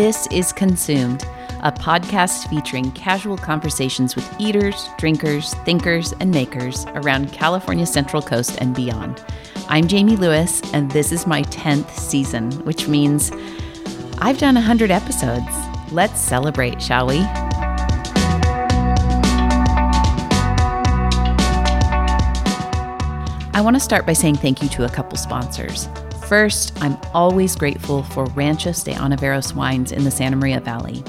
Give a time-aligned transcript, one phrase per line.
[0.00, 1.24] This is Consumed,
[1.60, 8.56] a podcast featuring casual conversations with eaters, drinkers, thinkers, and makers around California's Central Coast
[8.62, 9.22] and beyond.
[9.68, 13.30] I'm Jamie Lewis, and this is my 10th season, which means
[14.20, 15.44] I've done 100 episodes.
[15.92, 17.18] Let's celebrate, shall we?
[23.52, 25.90] I want to start by saying thank you to a couple sponsors.
[26.30, 31.02] First, I'm always grateful for Ranchos de Ontiveros wines in the Santa Maria Valley.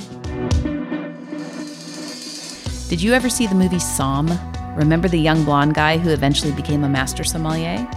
[2.89, 4.27] Did you ever see the movie Somm?
[4.75, 7.87] Remember the young blonde guy who eventually became a master sommelier?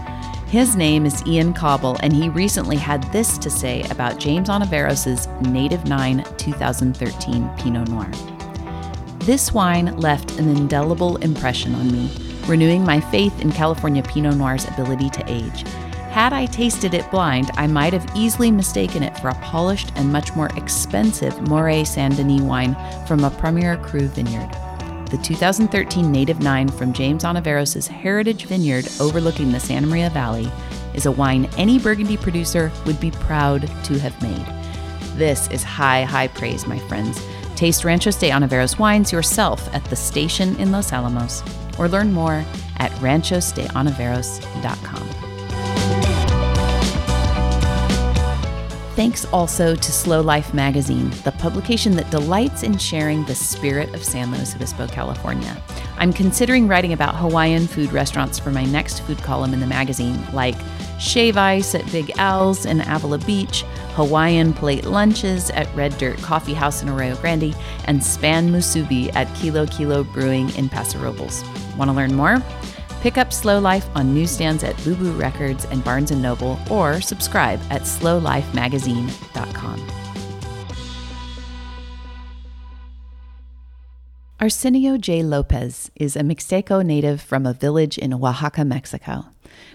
[0.48, 5.27] His name is Ian Cauble, and he recently had this to say about James Ontiveros'
[5.51, 8.10] Native 9 2013 Pinot Noir.
[9.20, 12.10] This wine left an indelible impression on me,
[12.46, 15.65] renewing my faith in California Pinot Noir's ability to age.
[16.14, 20.12] Had I tasted it blind, I might have easily mistaken it for a polished and
[20.12, 24.48] much more expensive Morey Saint Denis wine from a Premier Cru vineyard.
[25.10, 30.48] The 2013 Native 9 from James Ontiveros' Heritage Vineyard overlooking the Santa Maria Valley
[30.95, 34.46] is a wine any Burgundy producer would be proud to have made.
[35.18, 37.21] This is high, high praise, my friends.
[37.56, 41.43] Taste Ranchos de Ontiveros wines yourself at the station in Los Alamos
[41.76, 42.45] or learn more
[42.76, 45.24] at ranchosdeontiveros.com.
[48.95, 54.04] Thanks also to Slow Life Magazine, the publication that delights in sharing the spirit of
[54.04, 55.60] San Luis Obispo, California.
[55.98, 60.16] I'm considering writing about Hawaiian food restaurants for my next food column in the magazine,
[60.32, 60.54] like
[61.00, 63.62] Shave Ice at Big Al's in Avila Beach,
[63.95, 67.53] Hawaiian plate lunches at Red Dirt Coffee House in Arroyo Grande,
[67.87, 71.42] and Spam Musubi at Kilo Kilo Brewing in Paso Robles.
[71.76, 72.41] Want to learn more?
[73.05, 77.03] Pick up Slow Life on newsstands at Boo Boo Records and Barnes & Noble or
[77.03, 79.87] subscribe at slowlifemagazine.com.
[84.41, 85.23] Arsenio J.
[85.23, 89.27] Lopez is a Mixteco native from a village in Oaxaca, Mexico.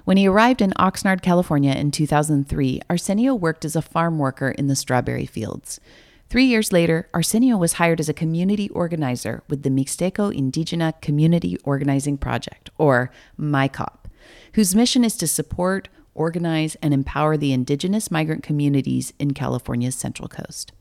[0.05, 4.65] When he arrived in Oxnard, California in 2003, Arsenio worked as a farm worker in
[4.65, 5.79] the strawberry fields.
[6.29, 11.57] Three years later, Arsenio was hired as a community organizer with the Mixteco Indigena Community
[11.63, 13.09] Organizing Project, or
[13.39, 14.05] MICOP,
[14.53, 20.27] whose mission is to support, organize, and empower the indigenous migrant communities in California's Central
[20.27, 20.71] Coast.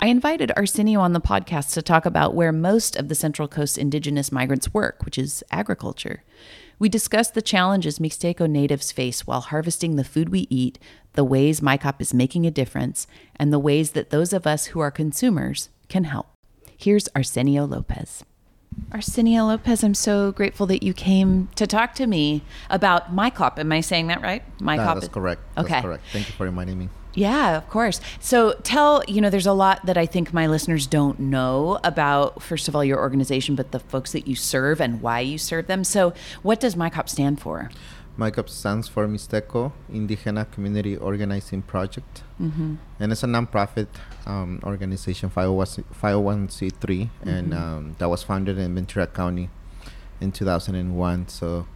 [0.00, 3.78] I invited Arsenio on the podcast to talk about where most of the Central Coast
[3.78, 6.24] indigenous migrants work, which is agriculture.
[6.80, 10.78] We discussed the challenges Mixteco natives face while harvesting the food we eat,
[11.12, 14.80] the ways MICOP is making a difference, and the ways that those of us who
[14.80, 16.28] are consumers can help.
[16.78, 18.24] Here's Arsenio Lopez.
[18.92, 22.40] Arsenio Lopez, I'm so grateful that you came to talk to me
[22.70, 23.58] about MICOP.
[23.58, 24.42] Am I saying that right?
[24.58, 24.78] MyCop.
[24.78, 24.94] MICOP.
[24.94, 25.42] that's correct.
[25.58, 25.68] Okay.
[25.68, 26.04] That's correct.
[26.14, 26.88] Thank you for reminding me.
[27.14, 28.00] Yeah, of course.
[28.20, 32.42] So tell, you know, there's a lot that I think my listeners don't know about,
[32.42, 35.66] first of all, your organization, but the folks that you serve and why you serve
[35.66, 35.82] them.
[35.84, 36.12] So
[36.42, 37.70] what does MICOP stand for?
[38.18, 42.22] MICOP stands for Mixteco Indigena Community Organizing Project.
[42.40, 42.74] Mm-hmm.
[42.98, 43.88] And it's a nonprofit
[44.26, 47.28] um, organization, 501c3, mm-hmm.
[47.28, 49.48] and um, that was founded in Ventura County
[50.20, 51.28] in 2001.
[51.28, 51.66] So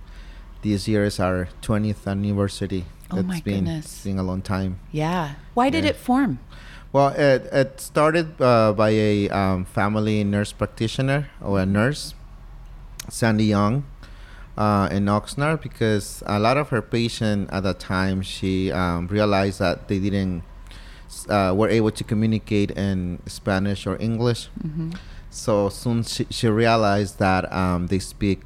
[0.62, 4.02] this year is our 20th anniversary Oh it's my been, goodness.
[4.04, 4.78] been a long time.
[4.92, 5.34] Yeah.
[5.54, 5.90] Why did Yeah.
[5.90, 6.38] it form?
[6.92, 12.14] Well, it, it started uh, by a um, family nurse practitioner or a nurse,
[13.08, 13.84] Sandy Young,
[14.56, 19.58] uh, in Oxnard, because a lot of her patients at that time, she um, realized
[19.58, 20.44] that they didn't
[21.28, 24.48] uh, were able to communicate in Spanish or English.
[25.30, 28.42] So soon she, she realized that um, they speak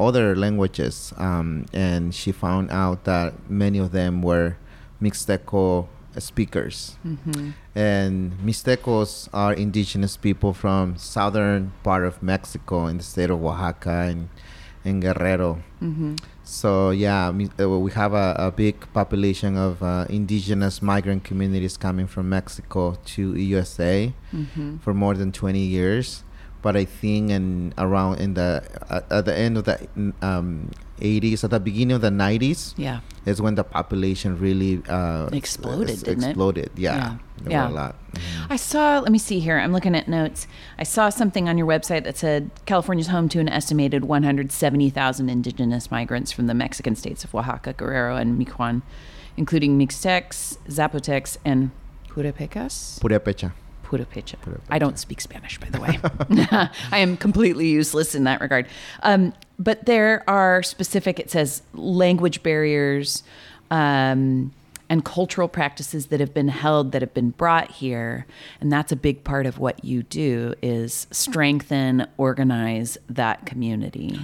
[0.00, 4.56] other languages, um, and she found out that many of them were
[5.00, 5.86] Mixteco
[6.18, 6.96] speakers.
[7.74, 14.08] And Mixtecos are indigenous people from southern part of Mexico in the state of Oaxaca
[14.10, 14.28] and,
[14.84, 15.62] and Guerrero.
[16.42, 22.08] So yeah, uh, we have a, a big population of uh, indigenous migrant communities coming
[22.08, 24.12] from Mexico to USA
[24.80, 26.24] for more than 20 years.
[26.62, 29.80] But I think in around in the uh, at the end of the
[30.20, 30.70] um,
[31.00, 33.00] 80s, at the beginning of the 90s, Yeah.
[33.24, 36.26] is when the population really uh, Exploded, s- didn't it?
[36.28, 36.70] exploded.
[36.76, 37.16] Yeah,
[37.46, 37.48] Yeah.
[37.48, 37.68] Yeah.
[37.68, 37.96] a lot.
[38.12, 38.20] Mhm.
[38.50, 39.58] I saw, let me see here.
[39.58, 40.46] I'm looking at notes.
[40.78, 45.90] I saw something on your website that said California's home to an estimated 170,000 indigenous
[45.90, 48.82] migrants from the Mexican states of Oaxaca, Guerrero, and Michoacan,
[49.38, 51.70] including Mixtecs, Zapotecs, and
[52.10, 52.98] Purepecas?
[53.00, 53.52] Purepecha.
[53.90, 54.36] Purepecha.
[54.36, 54.60] Purepecha.
[54.70, 55.98] I don't speak Spanish, by the way.
[56.92, 58.66] I am completely useless in that regard.
[59.02, 63.24] Um, but there are specific, it says language barriers,
[63.70, 64.52] um,
[64.88, 68.26] and cultural practices that have been held that have been brought here
[68.60, 74.18] and that's a big part of what you do is strengthen organize that community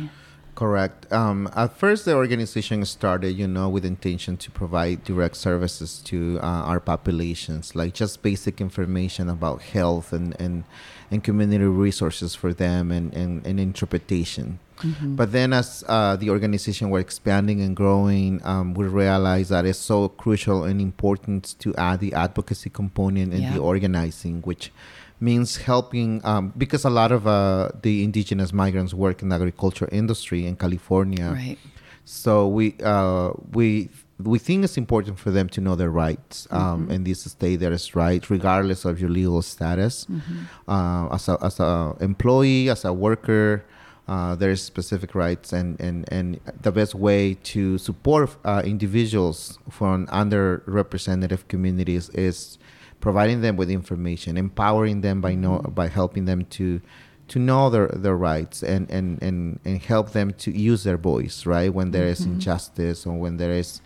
[0.56, 1.12] Correct.
[1.12, 6.40] Um, at first, the organization started, you know, with intention to provide direct services to
[6.42, 10.64] uh, our populations, like just basic information about health and, and,
[11.10, 14.58] and community resources for them and, and, and interpretation.
[14.78, 15.16] Mm-hmm.
[15.16, 19.78] But then, as uh, the organization were expanding and growing, um, we realized that it's
[19.78, 23.52] so crucial and important to add the advocacy component and yeah.
[23.52, 24.72] the organizing, which
[25.20, 29.88] means helping um, because a lot of uh, the indigenous migrants work in the agriculture
[29.92, 31.30] industry in California.
[31.32, 31.58] Right.
[32.04, 36.82] So we uh, we we think it's important for them to know their rights um,
[36.82, 36.90] mm-hmm.
[36.90, 40.44] and this state that is right regardless of your legal status mm-hmm.
[40.68, 43.62] uh, as a as a employee as a worker
[44.08, 50.06] uh, there's specific rights and, and, and the best way to support uh, individuals from
[50.06, 52.56] underrepresented communities is
[53.00, 55.72] providing them with information, empowering them by know mm-hmm.
[55.72, 56.80] by helping them to
[57.28, 61.44] to know their, their rights and, and, and, and help them to use their voice,
[61.44, 61.74] right?
[61.74, 62.34] When there is mm-hmm.
[62.34, 63.80] injustice or when there is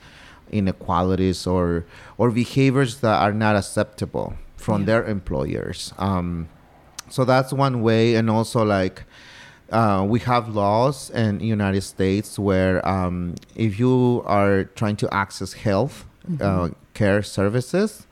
[0.52, 1.86] inequalities or
[2.18, 4.86] or behaviors that are not acceptable from yeah.
[4.86, 5.94] their employers.
[5.96, 6.48] Um,
[7.08, 9.04] so that's one way, and also like
[9.70, 15.12] uh, we have laws in the United States where um, if you are trying to
[15.14, 16.42] access health mm-hmm.
[16.42, 18.06] uh, care services,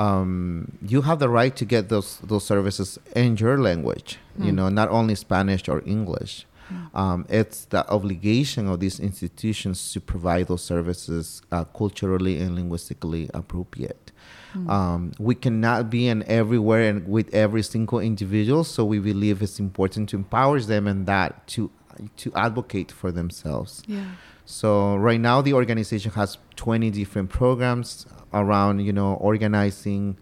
[0.00, 4.18] um, you have the right to get those those services in your language.
[4.38, 4.46] Mm.
[4.46, 6.46] You know, not only Spanish or English.
[6.72, 6.94] Mm.
[6.94, 13.28] Um, it's the obligation of these institutions to provide those services uh, culturally and linguistically
[13.34, 14.12] appropriate.
[14.54, 14.70] Mm.
[14.70, 19.60] Um, we cannot be in everywhere and with every single individual, so we believe it's
[19.60, 21.70] important to empower them and that to
[22.16, 23.82] to advocate for themselves.
[23.86, 24.04] Yeah.
[24.50, 30.18] So right now the organization has 20 different programs around you know organizing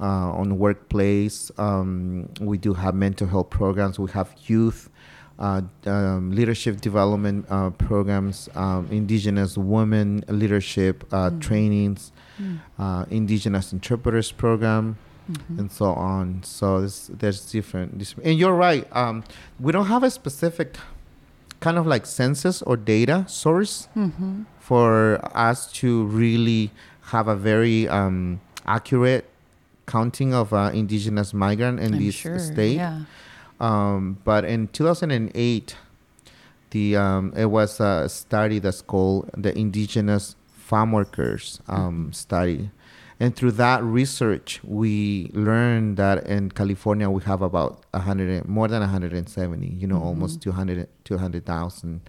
[0.00, 1.50] uh, on workplace.
[1.58, 3.98] Um, we do have mental health programs.
[3.98, 4.88] We have youth
[5.38, 11.40] uh, um, leadership development uh, programs, um, indigenous women leadership uh, mm.
[11.40, 13.10] trainings, mm.
[13.10, 14.96] indigenous interpreters program.
[15.30, 15.60] Mm-hmm.
[15.60, 16.42] and so on.
[16.42, 18.84] So there's, there's different, and you're right.
[18.90, 19.22] Um,
[19.60, 20.76] we don't have a specific
[21.62, 24.42] kind of like census or data source mm-hmm.
[24.58, 26.70] for us to really
[27.12, 29.24] have a very um, accurate
[29.86, 32.76] counting of uh, indigenous migrant in I'm this sure, state.
[32.76, 33.02] Yeah.
[33.60, 35.76] Um, but in 2008,
[36.70, 42.12] the um, it was a study that's called the Indigenous Farm Workers um, mm-hmm.
[42.12, 42.70] study.
[43.22, 48.80] And through that research, we learned that in California we have about 100, more than
[48.80, 50.04] 170, you know, mm-hmm.
[50.04, 52.00] almost 200, 200,000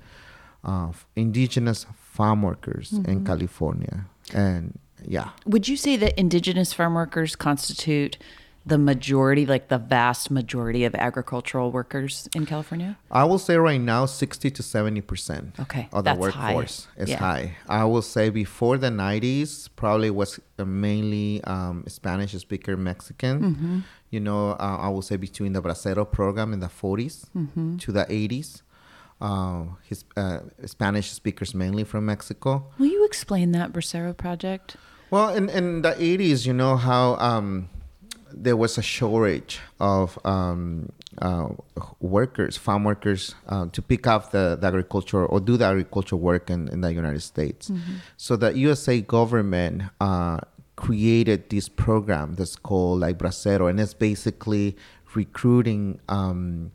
[0.63, 3.11] uh, indigenous farm workers mm-hmm.
[3.11, 4.05] in California.
[4.33, 5.29] And yeah.
[5.45, 8.17] Would you say that indigenous farm workers constitute
[8.65, 12.97] the majority, like the vast majority of agricultural workers in California?
[13.11, 17.03] I will say right now, 60 to 70% okay, of the workforce high.
[17.03, 17.17] is yeah.
[17.17, 17.57] high.
[17.67, 23.41] I will say before the 90s, probably was mainly um, Spanish speaker Mexican.
[23.41, 23.79] Mm-hmm.
[24.11, 27.77] You know, uh, I will say between the Bracero program in the 40s mm-hmm.
[27.77, 28.61] to the 80s.
[29.21, 32.71] Uh, his uh, Spanish speakers mainly from Mexico.
[32.77, 34.75] Will you explain that Bracero project?
[35.11, 37.69] Well, in, in the 80s, you know how um,
[38.35, 41.49] there was a shortage of um, uh,
[41.99, 46.49] workers, farm workers, uh, to pick up the, the, agriculture or do the agriculture work
[46.49, 47.69] in, in the United States.
[47.69, 47.93] Mm-hmm.
[48.17, 50.39] So the USA government uh,
[50.75, 54.75] created this program that's called like Bracero, and it's basically
[55.13, 56.71] recruiting um,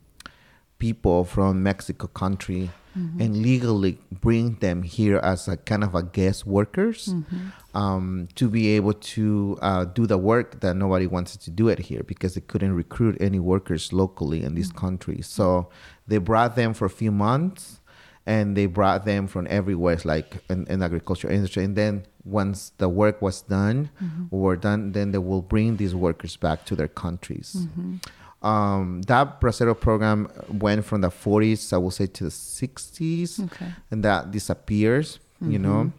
[0.77, 3.21] people from Mexico country mm-hmm.
[3.21, 7.77] and legally bring them here as a kind of a guest workers mm-hmm.
[7.77, 11.79] um, to be able to uh, do the work that nobody wanted to do it
[11.79, 14.77] here because they couldn't recruit any workers locally in this mm-hmm.
[14.77, 15.21] country.
[15.21, 15.69] So
[16.07, 17.79] they brought them for a few months
[18.25, 21.63] and they brought them from everywhere, like in, in agriculture industry.
[21.63, 24.25] And then once the work was done mm-hmm.
[24.29, 27.55] or done, then they will bring these workers back to their countries.
[27.57, 27.95] Mm-hmm.
[28.41, 33.73] Um, that Bracero program went from the 40s, I will say, to the 60s, okay.
[33.91, 35.51] and that disappears, mm-hmm.
[35.51, 35.91] you know.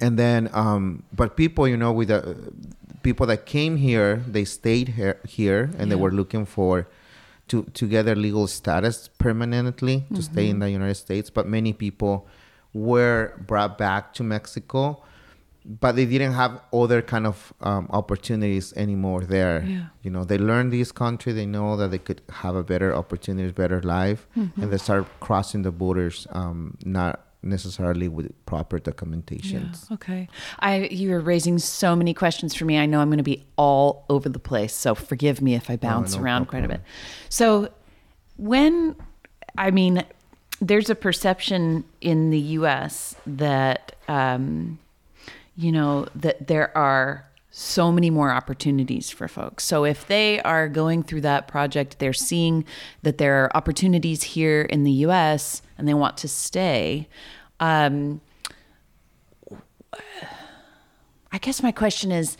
[0.00, 2.52] And then, um, but people, you know, with the
[3.02, 5.84] people that came here, they stayed here, here and yeah.
[5.86, 6.88] they were looking for
[7.48, 10.20] to to get their legal status permanently to mm-hmm.
[10.20, 10.60] stay in mm-hmm.
[10.60, 11.30] the United States.
[11.30, 12.26] But many people
[12.72, 15.02] were brought back to Mexico
[15.66, 19.64] but they didn't have other kind of um, opportunities anymore there.
[19.66, 19.86] Yeah.
[20.02, 21.32] You know, they learned this country.
[21.32, 24.62] They know that they could have a better opportunity, better life, mm-hmm.
[24.62, 26.26] and they start crossing the borders.
[26.30, 29.90] Um, not necessarily with proper documentations.
[29.92, 30.28] Okay.
[30.60, 32.78] I you are raising so many questions for me.
[32.78, 35.76] I know I'm going to be all over the place, so forgive me if I
[35.76, 36.82] bounce no around quite a bit.
[37.28, 37.70] So
[38.36, 38.96] when
[39.58, 40.04] I mean
[40.60, 44.78] there's a perception in the US that um
[45.56, 47.26] you know that there are
[47.58, 49.64] so many more opportunities for folks.
[49.64, 52.66] So if they are going through that project, they're seeing
[53.02, 57.08] that there are opportunities here in the US and they want to stay.
[57.58, 58.20] Um,
[61.32, 62.36] I guess my question is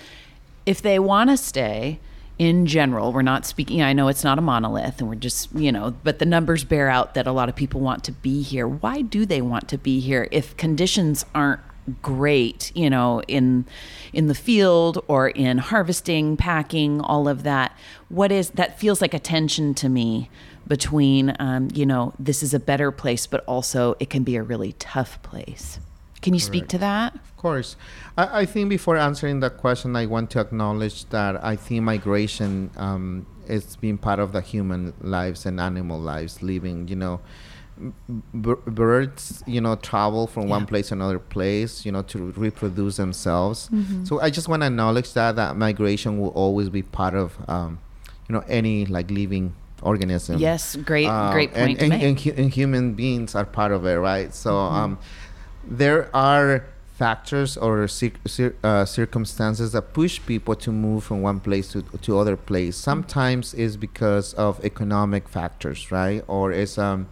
[0.67, 1.99] if they want to stay
[2.39, 5.73] in general, we're not speaking, I know it's not a monolith and we're just, you
[5.73, 8.69] know, but the numbers bear out that a lot of people want to be here.
[8.69, 11.61] Why do they want to be here if conditions aren't
[12.03, 13.67] great, you know, in
[14.13, 17.77] in the field or in harvesting, packing, all of that?
[18.09, 20.31] What is that feels like a tension to me
[20.67, 24.43] between um, you know, this is a better place, but also it can be a
[24.43, 25.79] really tough place.
[26.23, 27.15] Can you speak to that?
[27.15, 27.77] Of course.
[28.17, 32.71] I, I think before answering that question, I want to acknowledge that I think migration
[32.77, 37.21] um, is being part of the human lives and animal lives living, you know.
[38.35, 43.69] Birds, you know, travel from one place to another place, you know, to reproduce themselves.
[43.73, 44.05] Mm-hmm.
[44.05, 47.79] So I just want to acknowledge that that migration will always be part of, um,
[48.29, 50.39] you know, any like living organism.
[50.39, 53.85] Yes, great, Um, great point and, and, and, hu- and human beings are part of
[53.87, 54.35] it, right?
[54.35, 54.75] So Mm-hmm.
[54.77, 54.99] um,
[55.69, 56.65] there are
[56.97, 61.83] factors or cir- cir- uh, circumstances that push people to move from one place to,
[61.83, 62.75] to other place.
[62.77, 66.25] Sometimes is because of economic factors, right?
[66.27, 67.09] Or it's um,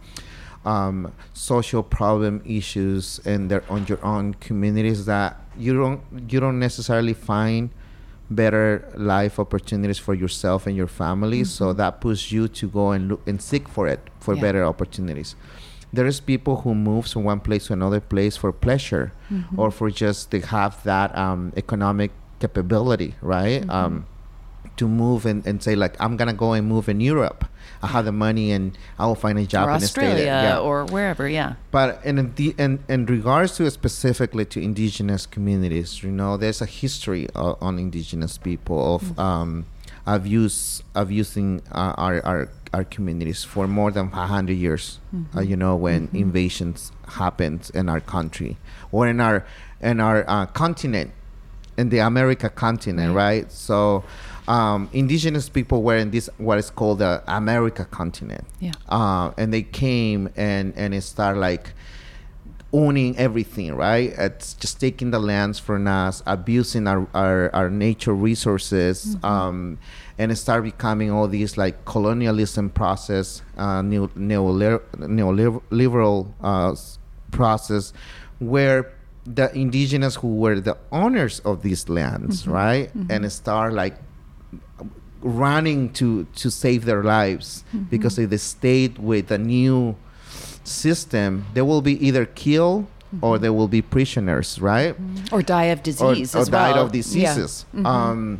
[0.65, 6.59] um, social problem issues in their on your own communities that you don't you don't
[6.59, 7.69] necessarily find
[8.29, 11.43] better life opportunities for yourself and your family.
[11.43, 14.41] So that pushes you to go and look and seek for it for Yeah.
[14.41, 15.35] better opportunities.
[15.93, 19.13] There is people who move from one place to another place for pleasure,
[19.55, 23.63] or for just to have that um, economic capability, right?
[23.69, 24.05] Um,
[24.77, 27.45] to move and, and say like I'm gonna go and move in Europe.
[27.83, 29.75] I have the money and I will find a job or there.
[29.83, 30.59] Australia Yeah.
[30.59, 31.53] or wherever, yeah.
[31.71, 36.65] But in the in, in regards to specifically to indigenous communities, you know, there's a
[36.65, 39.65] history uh, on indigenous people of um,
[40.07, 44.99] of abuse abusing uh, our, our our communities for more than 100 years.
[45.35, 48.57] Uh, you know, when invasions happened in our country
[48.91, 49.45] or in our
[49.81, 51.11] in our uh, continent,
[51.77, 53.51] in the America continent, right?
[53.51, 54.03] So.
[54.47, 58.73] Um, indigenous people were in this what is called the America continent, Yeah.
[58.89, 61.73] uh, and they came and and it started like
[62.73, 64.13] owning everything right?
[64.17, 69.77] It's just taking the lands from us abusing our our, our nature resources um,
[70.17, 76.75] and it started becoming all these like colonialism process uh, neo, neoliber- neoliberal uh,
[77.31, 77.93] process
[78.39, 78.91] where
[79.25, 82.93] the indigenous who were the owners of these lands right?
[83.09, 83.95] And it start like
[85.25, 87.83] running to to save their lives mm-hmm.
[87.89, 89.95] because if they stayed with a new
[90.63, 92.85] system they will be either killed
[93.21, 93.43] or mm-hmm.
[93.43, 94.93] they will be prisoners right?
[94.93, 95.33] Mm-hmm.
[95.35, 96.85] Or die of disease or as died well.
[96.85, 97.01] of Yeah.
[97.01, 98.39] diseases um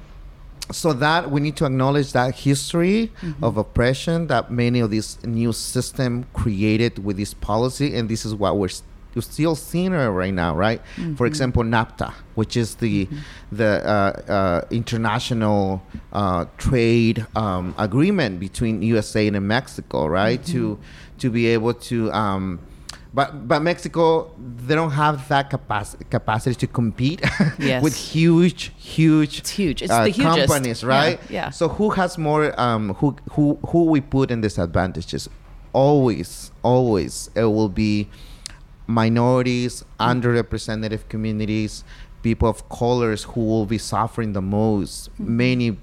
[0.72, 3.12] so that we need to acknowledge that history
[3.42, 8.34] of oppression that many of these new system created with this policy and this is
[8.34, 8.70] what we're,
[9.16, 10.82] we're still seeing it right now right
[11.16, 13.08] for example NAFTA which is the
[13.52, 15.82] the uh, uh, international
[16.14, 20.78] uh, trade um, agreement between USA and Mexico right to
[21.20, 22.60] to be able to um,
[23.14, 24.32] but but Mexico
[24.68, 27.22] they don't have that capacity capacity to compete
[27.58, 27.82] Yes.
[27.82, 29.82] with huge huge It's huge.
[29.82, 30.48] It's uh, the hugest.
[30.48, 31.50] companies Yeah, right yeah.
[31.52, 35.30] so who has more um who who who we put in disadvantages
[35.72, 38.10] always always it will be
[38.88, 41.84] minorities underrepresented communities
[42.26, 45.38] people of colors who will be suffering the most mm-hmm.
[45.38, 45.78] many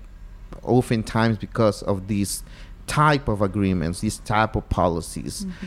[0.63, 2.43] oftentimes because of these
[2.87, 5.45] type of agreements these type of policies.
[5.45, 5.67] Mm-hmm.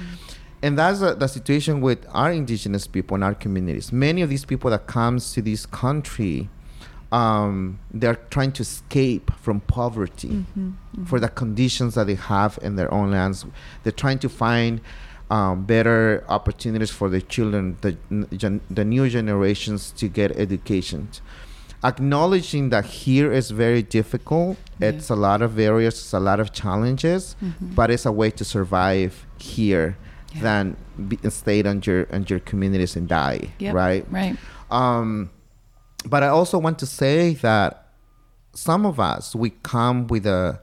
[0.62, 3.92] And that's the situation with our indigenous people in our communities.
[3.92, 6.50] Many of these people that comes to this country
[7.12, 11.06] um, they're trying to escape from poverty mm-hmm.
[11.06, 13.46] for the conditions that they have in their own lands.
[13.84, 14.82] They're trying to find
[15.30, 17.92] um, better opportunities for the children the,
[18.38, 21.08] gen- the new generations to get education
[21.84, 24.90] acknowledging that here is very difficult Yeah.
[24.90, 28.44] it's a lot of barriers it's a lot of challenges but it's a way to
[28.46, 29.98] survive here
[30.34, 30.42] Yeah.
[30.42, 30.76] than
[31.08, 34.36] be, stay on your on your communities and die Yep, right Right.
[34.70, 35.30] um,
[36.06, 37.88] but I also want to say that
[38.54, 40.60] some of us we come with a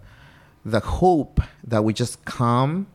[0.64, 2.87] the hope that we just come,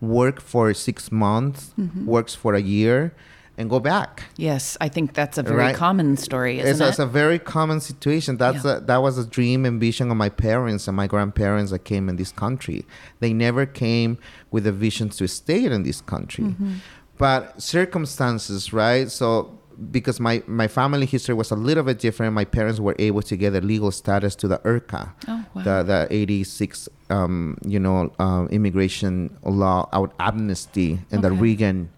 [0.00, 1.72] work for six months,
[2.04, 3.12] works for a year,
[3.58, 4.24] and go back.
[4.36, 5.74] Yes, I think that's a very Right.
[5.76, 6.88] common story, isn't It's, it?
[6.88, 8.38] it's a very common situation.
[8.38, 8.76] That's Yeah.
[8.78, 12.08] a, that was a dream and vision of my parents and my grandparents that came
[12.08, 12.86] in this country.
[13.18, 14.16] They never came
[14.50, 16.72] with a vision to stay in this country, Mm-hmm.
[17.18, 19.10] but circumstances, right?
[19.10, 19.58] So
[19.90, 23.36] because my my family history was a little bit different, my parents were able to
[23.36, 25.62] get a legal status to the IRCA, Oh, wow.
[25.62, 31.36] the the eighty six, um, you know, um, immigration law out amnesty in the Okay.
[31.40, 31.88] Reagan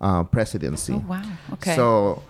[0.00, 0.92] uh, presidency.
[0.94, 1.22] oh, wow.
[1.54, 1.74] Okay.
[1.76, 2.22] So.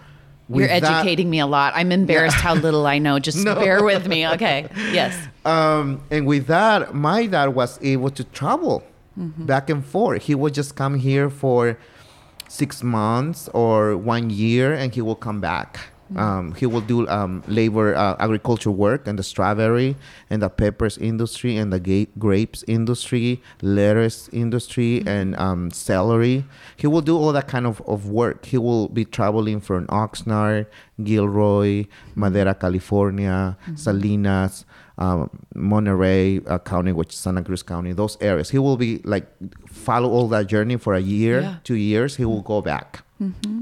[0.49, 1.73] You're with that- educating me a lot.
[1.76, 3.19] I'm embarrassed how little I know.
[3.19, 3.54] Just No.
[3.54, 4.26] bear with me.
[4.35, 4.69] Okay.
[4.92, 5.16] Yes.
[5.47, 8.83] Um, and with that, my dad was able to travel
[9.16, 10.23] back and forth.
[10.25, 11.78] He would just come here for
[12.52, 15.80] six months or one year, and he will come back.
[16.14, 19.97] Um, he will do um, labor, uh, agriculture work in the strawberry
[20.28, 26.44] and the peppers industry and the ga- grapes industry, lettuce industry, and um, celery.
[26.76, 28.44] He will do all that kind of, of work.
[28.44, 30.66] He will be traveling from Oxnard,
[31.02, 34.66] Gilroy, Madera, California, Salinas,
[35.02, 38.50] um, Monterey uh, County, which is Santa Cruz County, those areas.
[38.50, 39.26] He will be like
[39.68, 41.56] follow all that journey for a year, Yeah.
[41.64, 42.11] two years.
[42.16, 42.88] He will go back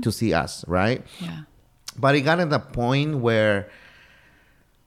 [0.03, 1.01] to see us, right?
[1.21, 1.41] Yeah.
[1.99, 3.69] But it got at the point where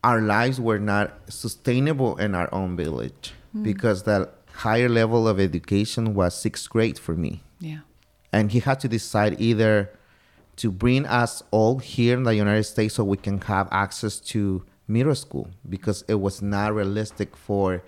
[0.03, 4.29] our lives were not sustainable in our own village because the
[4.65, 7.41] higher level of education was sixth grade for me.
[7.59, 7.79] Yeah.
[8.31, 9.91] And he had to decide either
[10.57, 14.63] to bring us all here in the United States so we can have access to
[14.87, 17.83] middle school because it was not realistic for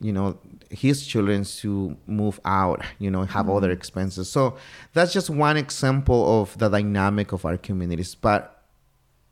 [0.00, 0.36] you know
[0.70, 3.78] his children to move out you know have other mm-hmm.
[3.78, 4.56] expenses so
[4.92, 8.62] that's just one example of the dynamic of our communities but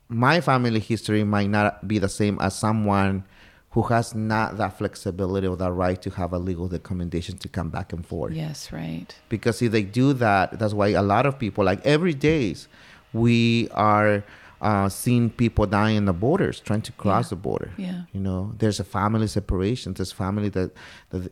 [0.07, 3.23] my family history might not be the same as someone
[3.71, 7.69] who has not that flexibility or that right to have a legal recommendation to come
[7.69, 8.71] back and forth Yes.
[8.71, 9.13] Right.
[9.29, 12.67] because if they do that that's why a lot of people like every days
[13.11, 14.23] we are
[14.69, 17.29] uh, seeing people dying in the borders trying to cross Yeah.
[17.35, 17.99] the border Yeah.
[18.15, 20.69] you know there's a family separation there's family that,
[21.11, 21.23] that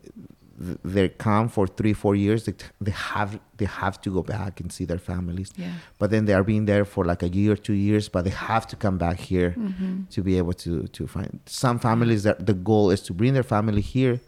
[0.95, 2.53] they come for three four years they,
[2.85, 5.73] they have they have to go back and see their families Yeah.
[5.99, 8.67] but then they are being there for like a year two years but they have
[8.71, 9.93] to come back here Mm-hmm.
[10.15, 13.47] to be able to to find some families that the goal is to bring their
[13.55, 14.19] family here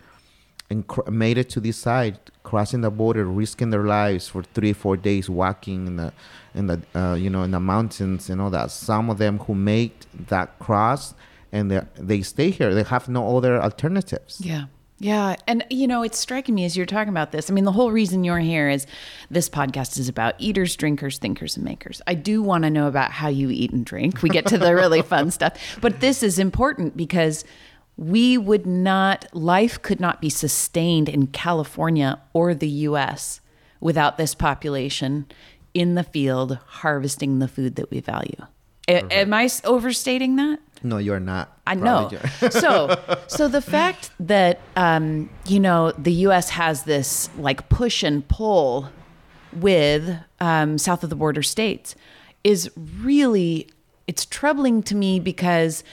[0.69, 4.73] and cr- made it to this side crossing the border risking their lives for three
[4.73, 6.13] four days walking in the
[6.55, 9.55] in the uh, you know in the mountains and all that some of them who
[9.55, 9.91] made
[10.27, 11.13] that cross
[11.51, 14.65] and they they stay here they have no other alternatives Yeah.
[14.99, 15.35] Yeah.
[15.47, 17.49] And, you know, it's striking me as you're talking about this.
[17.49, 18.87] I mean, the whole reason you're here is
[19.29, 22.01] this podcast is about eaters, drinkers, thinkers, and makers.
[22.07, 24.21] I do want to know about how you eat and drink.
[24.21, 25.57] We get to the really fun stuff.
[25.81, 27.43] But this is important because
[27.97, 33.39] we would not, life could not be sustained in California or the US
[33.79, 35.25] without this population
[35.73, 38.47] in the field harvesting the food that we value.
[38.87, 40.59] A- am I overstating that?
[40.83, 42.11] no you're not I know.
[42.51, 46.49] So, so the fact that um, you know the U.S.
[46.49, 48.89] has this like push and pull
[49.53, 51.95] with um, south of the border states
[52.43, 53.69] is really
[54.07, 55.83] it's troubling to me because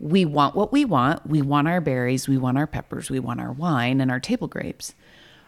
[0.00, 1.26] we want what we want.
[1.26, 4.48] We want our berries, we want our peppers, we want our wine and our table
[4.48, 4.94] grapes.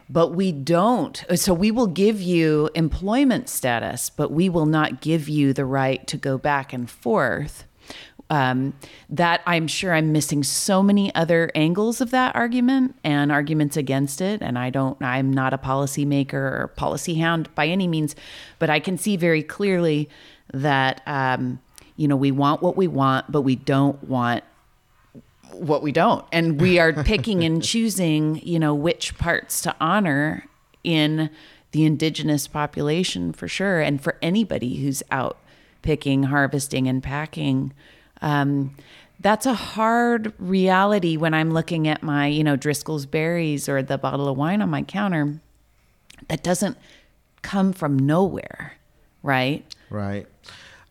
[0.09, 1.25] But we don't.
[1.37, 6.05] So we will give you employment status, but we will not give you the right
[6.09, 7.65] to go back and forth
[8.31, 8.75] um,
[9.09, 14.21] that I'm sure I'm missing so many other angles of that argument and arguments against
[14.21, 14.41] it.
[14.41, 18.15] And I don't, I'm not a policymaker or policy hound by any means,
[18.61, 20.09] but I can see very clearly
[20.55, 21.61] that, um,
[22.01, 24.43] you know, we want what we want, but we don't want
[25.53, 26.25] what we don't.
[26.33, 30.47] And we are picking and choosing, you know, which parts to honor
[30.83, 31.29] in
[31.73, 33.81] the indigenous population for sure.
[33.81, 35.37] And for anybody who's out
[35.83, 37.75] picking, harvesting, and packing.
[38.23, 38.75] Um,
[39.21, 43.99] that's a hard reality when I'm looking at my, you know, Driscoll's berries or the
[43.99, 45.39] bottle of wine on my counter.
[46.29, 46.79] That doesn't
[47.43, 48.79] come from nowhere,
[49.23, 49.67] right?
[49.91, 50.27] Right.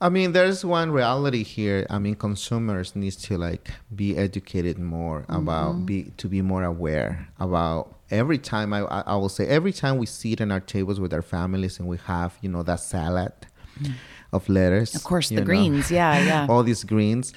[0.02, 1.86] I mean, there's one reality here.
[1.90, 5.86] I mean, consumers needs to like be educated more about mm-hmm.
[5.86, 10.06] be to be more aware about every time I I will say every time we
[10.06, 13.34] sit in our tables with our families and we have you know that salad
[13.78, 13.94] mm.
[14.32, 14.96] of lettuce.
[14.96, 15.92] Of course, the know, greens.
[15.92, 16.48] Yeah, yeah.
[16.50, 17.34] all these greens.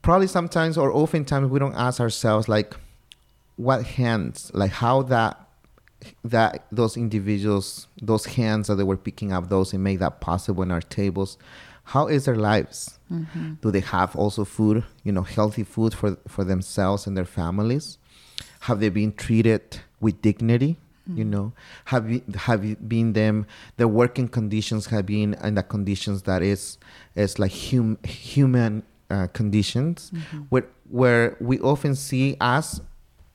[0.00, 2.74] Probably sometimes or oftentimes we don't ask ourselves like,
[3.56, 5.48] what hands like how that
[6.24, 10.62] that those individuals those hands that they were picking up those and make that possible
[10.62, 11.38] in our tables
[11.84, 12.98] how is their lives?
[13.10, 13.54] Mm-hmm.
[13.60, 17.98] Do they have also food you know healthy food for for themselves and their families?
[18.60, 21.30] Have they been treated with dignity You mm-hmm.
[21.30, 21.52] know,
[21.86, 23.46] have you, have you been them?
[23.76, 26.78] The working conditions have been in the conditions that is
[27.16, 30.42] is like hum, human uh, conditions, mm-hmm.
[30.48, 32.80] where where we often see us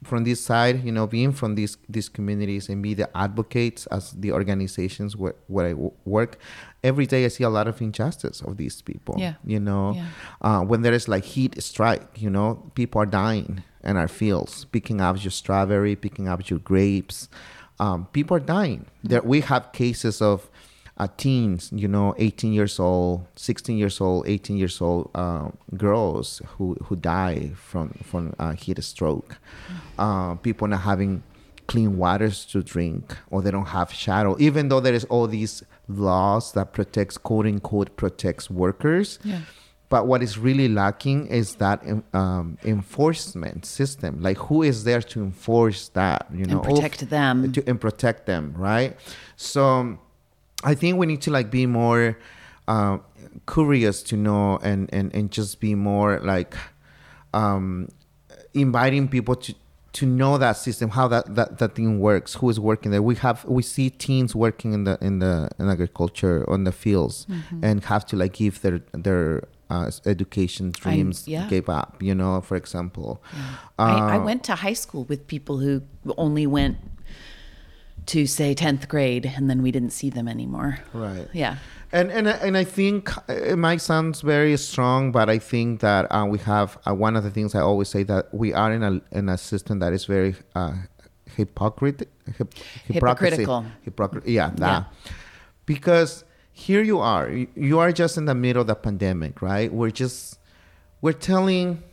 [0.03, 4.11] from this side, you know, being from these these communities and be the advocates as
[4.11, 6.37] the organizations where, where I w- work.
[6.83, 9.15] Every day, I see a lot of injustice of these people.
[9.17, 9.33] Yeah.
[9.43, 10.05] You know, Yeah.
[10.41, 14.65] uh, when there is like heat strike, you know, people are dying in our fields,
[14.65, 17.27] picking up your strawberry, picking up your grapes.
[17.79, 18.85] Um, people are dying.
[19.03, 20.49] There, we have cases of
[20.97, 26.41] uh, teens, you know, 18 years old, 16 years old, 18 years old uh, girls
[26.57, 29.37] who, who die from from uh, heat stroke.
[29.97, 31.23] Uh, people not having
[31.67, 34.35] clean waters to drink, or they don't have shadow.
[34.39, 39.19] Even though there is all these laws that protects, quote unquote, protects workers.
[39.23, 39.41] Yeah.
[39.89, 41.81] But what is really lacking is that
[42.13, 44.21] um, enforcement system.
[44.21, 46.27] Like, who is there to enforce that?
[46.33, 47.53] You know, protect them.
[47.53, 48.97] to, and protect them, right?
[49.37, 49.97] So,
[50.63, 52.17] I think we need to like be more
[52.67, 52.97] uh,
[53.47, 56.55] curious to know and and and just be more like
[57.33, 57.89] um,
[58.53, 59.53] inviting people to
[59.93, 63.01] to know that system, how that, that that thing works, who is working there.
[63.01, 67.25] We have we see teens working in the in the in agriculture on the fields,
[67.29, 67.63] Mm-hmm.
[67.63, 71.47] and have to like give their their uh, education dreams yeah.
[71.49, 72.01] gave up.
[72.01, 73.21] You know, for example.
[73.79, 75.81] I, I Uh, went to high school with people who
[76.17, 76.77] only went
[78.07, 80.79] to say 10th grade and then we didn't see them anymore.
[80.93, 81.27] Right.
[81.33, 81.57] Yeah.
[81.91, 86.05] And and I- and I think it might sound very strong, but I think that
[86.11, 88.83] uh, we have uh, one of the things I always say that we are in
[88.83, 90.73] a in a system that is very uh,
[91.37, 92.53] hypocrite, hip,
[92.87, 93.65] Hypocritical.
[93.85, 94.91] hypocr- yeah, that.
[95.65, 99.71] Because here you are, you are just in the middle of the pandemic, right?
[99.71, 100.39] We're just
[101.01, 101.83] we're telling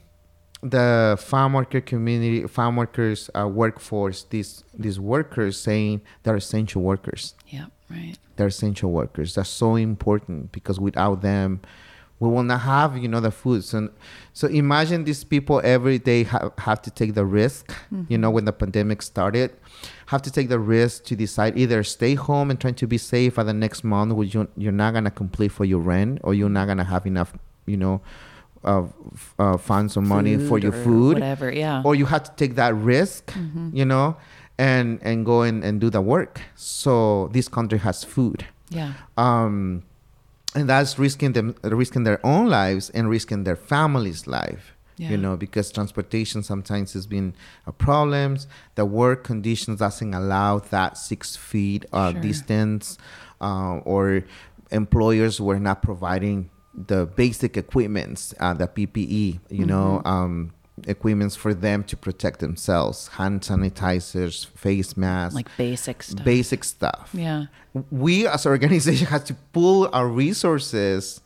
[0.70, 7.34] the farm worker community, farm workers uh, workforce, these these workers saying they're essential workers
[7.48, 7.66] Yeah.
[7.90, 8.16] Right.
[8.36, 9.34] they're essential workers.
[9.34, 11.60] That's so important because without them,
[12.20, 13.62] we will not have you know the food.
[13.64, 13.90] So,
[14.32, 17.72] so imagine these people every day have, have to take the risk.
[18.08, 19.52] You know when the pandemic started,
[20.06, 23.34] have to take the risk to decide either stay home and trying to be safe
[23.34, 26.48] for the next month, which you, you're not gonna complete for your rent, or you're
[26.48, 27.34] not gonna have enough,
[27.66, 28.00] you know,
[28.64, 28.86] uh,
[29.38, 31.52] uh, funds or money for your food Whatever.
[31.52, 31.82] Yeah.
[31.84, 33.32] or you have to take that risk
[33.72, 34.16] you know
[34.58, 38.92] and and go in and do the work so this country has food yeah.
[39.16, 39.82] um
[40.54, 45.10] and that's risking them risking their own lives and risking their family's life Yeah.
[45.10, 47.34] you know because transportation sometimes has been
[47.66, 48.38] a problem
[48.78, 52.20] the work conditions doesn't allow that six feet uh, Sure.
[52.22, 52.84] distance
[53.40, 54.22] uh, or
[54.70, 60.08] employers were not providing the basic equipments uh, the ppe you know Mm-hmm.
[60.08, 60.52] um
[60.88, 66.24] equipments for them to protect themselves hand sanitizers face masks Like basic stuff.
[66.24, 67.44] basic stuff yeah.
[67.92, 71.20] we as an organization have to pull our resources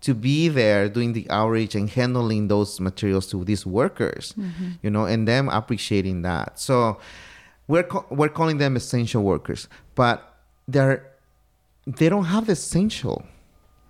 [0.00, 4.34] to be there doing the outreach and handling those materials to these workers
[4.82, 6.98] you know and them appreciating that so
[7.68, 11.04] we're ca- we're calling them essential workers but they're
[11.86, 13.24] they don't have the essential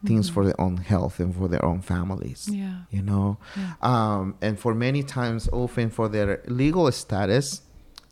[0.04, 2.80] things for their own health and for their own families Yeah.
[2.90, 3.38] you know
[3.82, 7.62] um, and for many times often for their legal status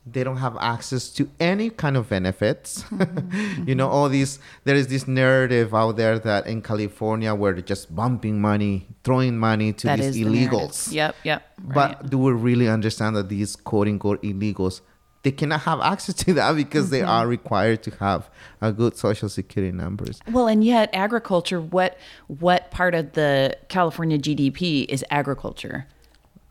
[0.07, 2.85] they don't have access to any kind of benefits
[3.67, 7.63] you know all these there is this narrative out there that in california where they're
[7.63, 11.17] just bumping money throwing money to That these is the illegals Yep.
[11.25, 11.43] Yep.
[11.75, 14.81] but do we really understand that these quote unquote illegals
[15.25, 17.09] they cannot have access to that because they Mm-hmm.
[17.11, 21.61] are required to have a good social security numbers Well, and yet agriculture.
[21.61, 25.87] What what part of the California GDP is agriculture,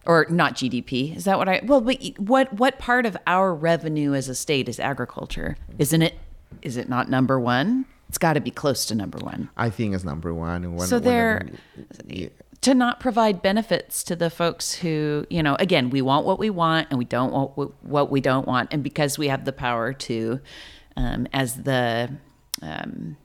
[0.06, 1.16] or not GDP?
[1.16, 1.62] Is that what I?
[1.64, 5.56] Well, but what what part of our revenue as a state is agriculture?
[5.80, 6.16] Isn't it?
[6.62, 7.86] Is it not number one?
[8.10, 9.50] It's got to be close to number one.
[9.58, 12.28] i think it's number one and one So one of they're them- yeah.
[12.64, 16.50] To not provide benefits to the folks who, you know, again, we want what we
[16.50, 17.52] want and we don't want
[17.84, 20.40] what we don't want, and because we have the power to,
[20.98, 22.10] um, as the
[22.62, 23.18] um,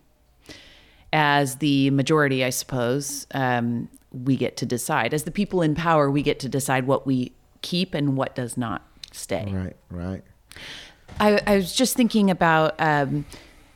[1.13, 5.15] as the majority, I suppose, um, we get to decide.
[5.15, 8.57] As the people in power, we get to decide what we keep and what does
[8.57, 9.51] not stay.
[9.51, 10.23] right right
[11.19, 13.25] I, I was just thinking about um,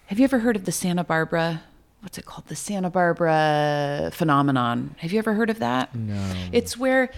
[0.06, 1.62] have you ever heard of the Santa Barbara?
[2.02, 2.48] What's it called?
[2.48, 4.96] The Santa Barbara phenomenon.
[4.98, 5.94] Have you ever heard of that?
[5.94, 6.34] No.
[6.50, 7.10] It's where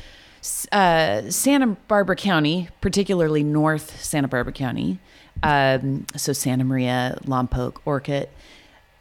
[0.73, 5.01] uh, Santa Barbara County, particularly North Santa Barbara County,
[5.43, 8.29] um, so Santa Maria, Lompoc, Orcutt,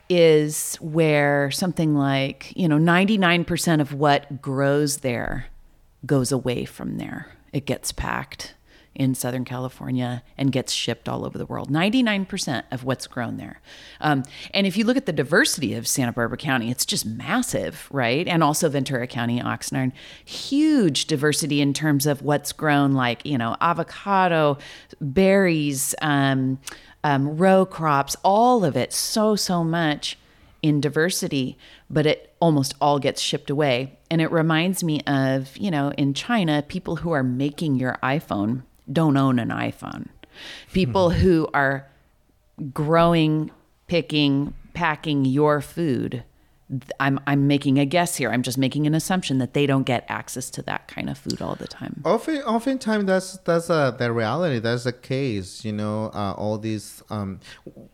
[0.10, 5.48] is where something like, you know, 99% of what grows there
[6.06, 7.28] goes away from there.
[7.52, 8.56] It gets packed.
[8.95, 11.71] In Southern California and gets shipped all over the world.
[11.71, 13.60] 99% of what's grown there.
[13.99, 17.88] Um, and if you look at the diversity of Santa Barbara County, it's just massive,
[17.91, 18.27] right?
[18.27, 19.91] And also Ventura County, Oxnard,
[20.23, 24.58] huge diversity in terms of what's grown, like, you know, avocado,
[25.01, 26.60] berries, um,
[27.03, 30.17] um, row crops, all of it, so, so much
[30.62, 31.58] in diversity,
[31.89, 33.99] but it almost all gets shipped away.
[34.10, 38.63] And it reminds me of, you know, in China, people who are making your iPhone
[38.91, 40.08] don't own an iPhone.
[40.72, 41.17] People hmm.
[41.17, 41.88] who are
[42.74, 43.52] growing,
[43.88, 46.24] picking, packing your food
[47.00, 48.32] I'm I'm making a guess here.
[48.32, 51.41] I'm just making an assumption that they don't get access to that kind of food
[51.41, 52.02] all the time.
[52.06, 54.60] Often, oftentimes that's that's uh, the reality.
[54.60, 55.63] That's the case.
[55.63, 57.04] You know, uh, all these.
[57.10, 57.39] Um,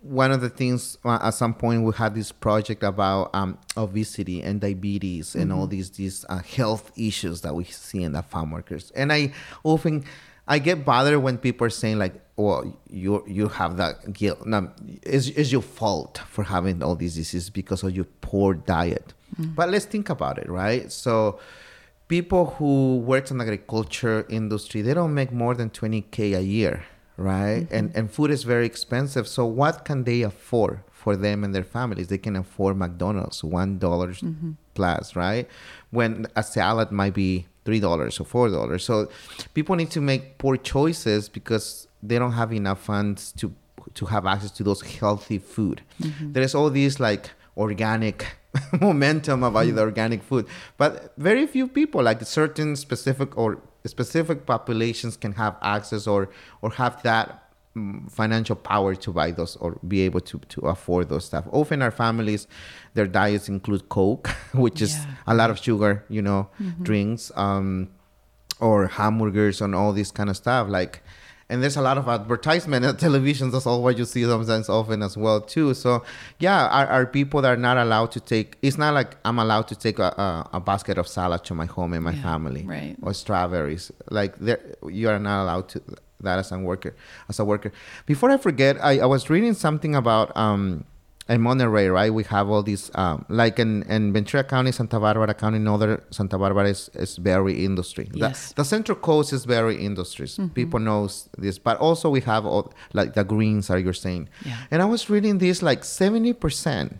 [0.01, 4.41] one of the things uh, at some point we had this project about um, obesity
[4.41, 5.41] and diabetes mm-hmm.
[5.41, 5.71] and all mm-hmm.
[5.71, 8.91] these these uh, health issues that we see in the farm workers.
[8.95, 10.05] And I often
[10.49, 14.45] I get bothered when people are saying like, "Well, you you have that guilt.
[14.45, 19.13] Now, it's, it's your fault for having all these diseases because of your poor diet."
[19.39, 19.53] Mm-hmm.
[19.53, 20.91] But let's think about it, right?
[20.91, 21.39] So,
[22.07, 26.41] people who work in the agriculture industry, they don't make more than twenty k a
[26.41, 26.83] year,
[27.15, 27.65] right?
[27.65, 27.75] Mm-hmm.
[27.75, 29.27] And and food is very expensive.
[29.27, 32.07] So, what can they afford for them and their families?
[32.07, 34.51] They can afford McDonald's, one dollars mm-hmm.
[34.79, 35.45] Plus, right?
[35.91, 38.81] When a salad might be three dollars or four dollars.
[38.89, 38.95] So
[39.53, 41.65] people need to make poor choices because
[42.01, 43.53] they don't have enough funds to
[43.95, 45.77] to have access to those healthy food.
[46.01, 46.31] Mm-hmm.
[46.33, 47.25] There's all these like
[47.57, 48.17] organic
[48.81, 49.75] momentum about mm-hmm.
[49.75, 50.45] the organic food,
[50.77, 56.29] but very few people, like certain specific or specific populations, can have access or
[56.61, 57.48] or have that
[58.09, 61.45] financial power to buy those or be able to, to afford those stuff.
[61.51, 62.47] Often our families,
[62.93, 65.05] their diets include Coke, which is yeah.
[65.27, 66.83] a lot of sugar, you know, mm-hmm.
[66.83, 67.89] drinks, um,
[68.59, 70.67] or hamburgers and all this kind of stuff.
[70.67, 71.01] Like,
[71.49, 73.49] and there's a lot of advertisement on television.
[73.51, 75.73] That's all what you see sometimes often as well too.
[75.73, 76.03] So
[76.39, 78.57] yeah, are, are people that are not allowed to take?
[78.61, 81.65] It's not like I'm allowed to take a, a, a basket of salad to my
[81.65, 82.95] home and my yeah, family, right?
[83.01, 83.91] Or strawberries.
[84.09, 84.35] Like
[84.87, 85.81] you are not allowed to
[86.21, 86.95] that as a worker.
[87.27, 87.71] As a worker.
[88.05, 90.85] Before I forget, I, I was reading something about um,
[91.27, 92.11] in Monterey, right?
[92.11, 96.39] We have all these, um, like in, in Ventura County, Santa Barbara County, Northern Santa
[96.39, 98.09] Barbara is, is very industry.
[98.13, 98.49] Yes.
[98.49, 100.37] The, the Central Coast is very industries.
[100.37, 100.53] Mm-hmm.
[100.55, 104.27] People knows this, but also we have all like the greens, are you're saying.
[104.43, 104.57] Yeah.
[104.71, 106.97] And I was reading this, like seventy percent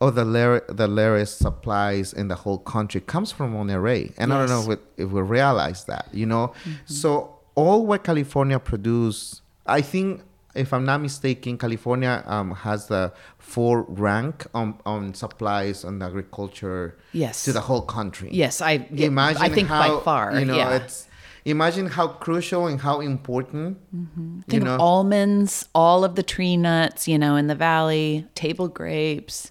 [0.00, 4.30] of the lar- the lettuce supplies in the whole country comes from Monterey, and yes.
[4.30, 6.48] I don't know if we, if we realize that, you know.
[6.48, 6.72] Mm-hmm.
[6.86, 10.22] So all what California produce, I think,
[10.54, 16.96] if I'm not mistaken, California um, has the four rank on, on supplies on agriculture
[17.12, 17.44] yes.
[17.44, 18.28] to the whole country.
[18.32, 19.42] Yes, I imagine.
[19.42, 20.38] I think how, by far.
[20.38, 20.76] You know, yeah.
[20.76, 21.08] it's
[21.44, 23.78] imagine how crucial and how important.
[23.94, 24.40] Mm-hmm.
[24.40, 28.68] Think you know, almonds, all of the tree nuts, you know, in the valley, table
[28.68, 29.50] grapes,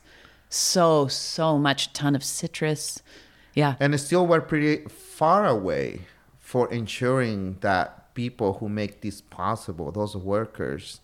[0.50, 3.02] so so much, ton of citrus.
[3.54, 6.02] Yeah, and still we're pretty far away
[6.54, 11.02] for ensuring that people who make this possible, those workers,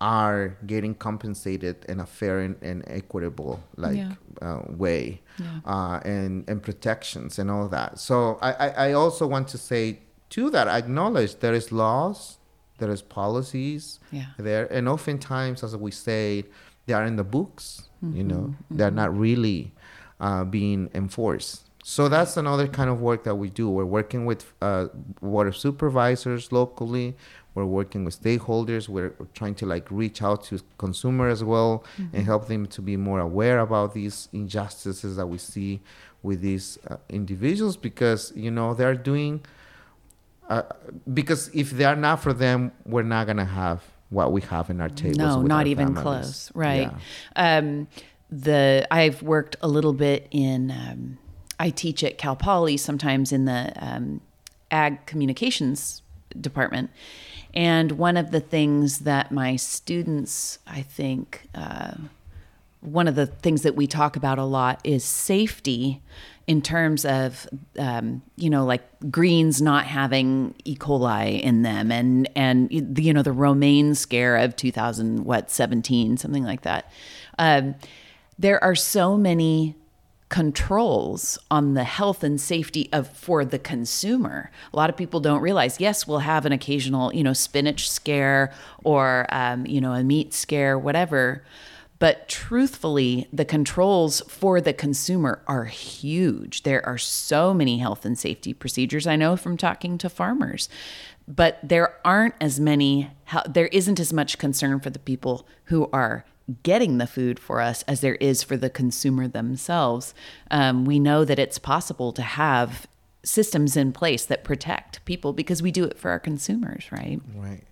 [0.00, 4.14] are getting compensated in a fair and, and equitable like yeah.
[4.42, 5.60] uh, way yeah.
[5.64, 10.00] uh, and and protections and all that so I, I, also want to say
[10.30, 12.38] to that I acknowledge there is laws
[12.78, 14.30] there is policies yeah.
[14.38, 16.44] there and oftentimes as we say
[16.86, 18.16] they are in the books mm-hmm.
[18.16, 18.76] you know mm-hmm.
[18.78, 19.72] they're not really
[20.18, 23.68] uh, being enforced so that's another kind of work that we do.
[23.68, 24.86] We're working with uh,
[25.20, 27.16] water supervisors locally.
[27.56, 28.88] We're working with stakeholders.
[28.88, 32.14] We're trying to like reach out to consumers as well mm-hmm.
[32.14, 35.80] and help them to be more aware about these injustices that we see
[36.22, 39.44] with these uh, individuals because you know they're doing.
[40.48, 40.62] Uh,
[41.12, 44.80] because if they are not for them, we're not gonna have what we have in
[44.80, 45.18] our tables.
[45.18, 46.02] No, not even families.
[46.04, 46.52] close.
[46.54, 46.92] Right.
[47.36, 47.58] Yeah.
[47.58, 47.88] Um,
[48.30, 50.70] the I've worked a little bit in.
[50.70, 51.18] Um,
[51.60, 54.22] I teach at Cal Poly sometimes in the um,
[54.70, 56.00] ag communications
[56.40, 56.90] department.
[57.52, 61.92] And one of the things that my students, I think, uh,
[62.80, 66.00] one of the things that we talk about a lot is safety
[66.46, 67.46] in terms of
[67.78, 70.74] um, you know like greens not having E.
[70.76, 76.42] coli in them and and you know the romaine scare of 2000 what 17 something
[76.42, 76.90] like that.
[77.38, 77.74] Um,
[78.38, 79.76] there are so many
[80.30, 84.50] controls on the health and safety of for the consumer.
[84.72, 85.80] A lot of people don't realize.
[85.80, 90.32] Yes, we'll have an occasional, you know, spinach scare or um, you know a meat
[90.32, 91.44] scare, whatever.
[91.98, 96.62] But truthfully, the controls for the consumer are huge.
[96.62, 100.70] There are so many health and safety procedures I know from talking to farmers.
[101.28, 103.10] But there aren't as many,
[103.46, 106.24] there isn't as much concern for the people who are
[106.62, 110.14] getting the food for us as there is for the consumer themselves.
[110.50, 112.86] Um, we know that it's possible to have
[113.22, 117.20] systems in place that protect people because we do it for our consumers, right?
[117.34, 117.64] Right.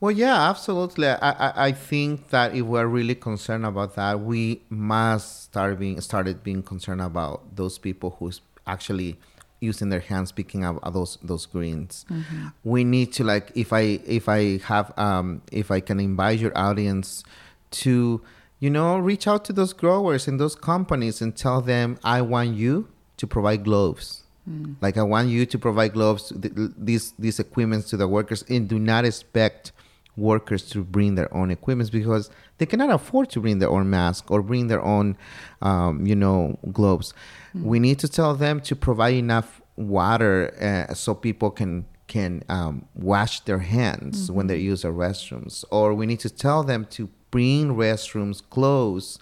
[0.00, 1.08] Well, yeah, absolutely.
[1.08, 6.00] I, I, I think that if we're really concerned about that, we must start being
[6.00, 9.18] started being concerned about those people who's actually
[9.60, 12.04] using their hands picking up those those greens.
[12.10, 12.48] Mm-hmm.
[12.64, 16.56] We need to like if I if I have um if I can invite your
[16.56, 17.24] audience
[17.74, 18.20] to
[18.58, 22.54] you know reach out to those growers and those companies and tell them I want
[22.54, 24.22] you to provide gloves.
[24.48, 24.76] Mm.
[24.80, 28.78] Like I want you to provide gloves, these these equipments to the workers, and do
[28.78, 29.72] not expect
[30.16, 34.30] workers to bring their own equipment because they cannot afford to bring their own mask
[34.30, 35.16] or bring their own,
[35.60, 37.12] um, you know, gloves.
[37.56, 37.64] Mm.
[37.64, 42.86] We need to tell them to provide enough water uh, so people can can um,
[42.94, 44.34] wash their hands mm-hmm.
[44.34, 49.18] when they use the restrooms, or we need to tell them to bring restrooms close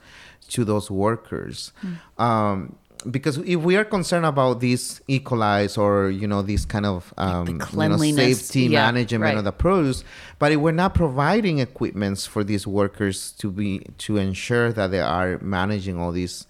[0.48, 1.72] to those workers.
[1.82, 2.22] Mm.
[2.22, 2.76] Um,
[3.10, 5.18] because if we are concerned about these E.
[5.76, 9.38] or you know these kind of um, you know, safety yeah, management right.
[9.38, 10.04] of the produce,
[10.38, 15.00] but if we're not providing equipments for these workers to be to ensure that they
[15.00, 16.46] are managing all these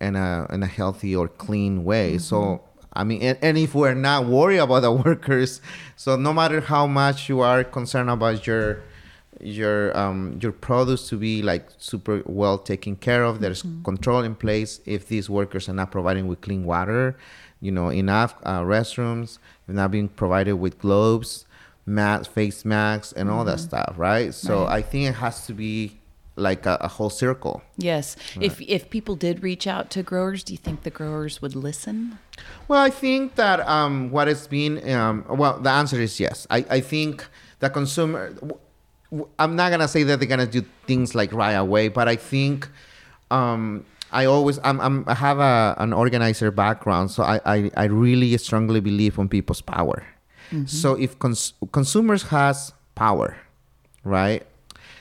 [0.00, 2.18] in a in a healthy or clean way, mm-hmm.
[2.18, 2.62] so.
[2.96, 5.60] I mean, and, and if we're not worried about the workers,
[5.96, 8.84] so no matter how much you are concerned about your
[9.44, 13.40] your um, your produce to be like super well taken care of.
[13.40, 13.82] There's mm-hmm.
[13.82, 14.80] control in place.
[14.86, 17.16] If these workers are not providing with clean water,
[17.60, 21.44] you know, enough uh, restrooms, not being provided with gloves,
[21.86, 23.38] mat, face masks, and mm-hmm.
[23.38, 23.68] all that mm-hmm.
[23.68, 24.32] stuff, right?
[24.32, 24.78] So right.
[24.78, 25.98] I think it has to be
[26.36, 27.62] like a, a whole circle.
[27.76, 28.16] Yes.
[28.36, 28.46] Right.
[28.46, 32.18] If if people did reach out to growers, do you think the growers would listen?
[32.66, 36.46] Well, I think that um, what has been um, well, the answer is yes.
[36.50, 37.26] I, I think
[37.60, 38.34] the consumer
[39.38, 42.68] I'm not gonna say that they're gonna do things like right away, but I think
[43.30, 47.84] um, I always I'm, I'm I have a, an organizer background, so I, I, I
[47.84, 50.04] really strongly believe on people's power.
[50.50, 50.66] Mm-hmm.
[50.66, 53.36] So if cons- consumers has power,
[54.04, 54.46] right?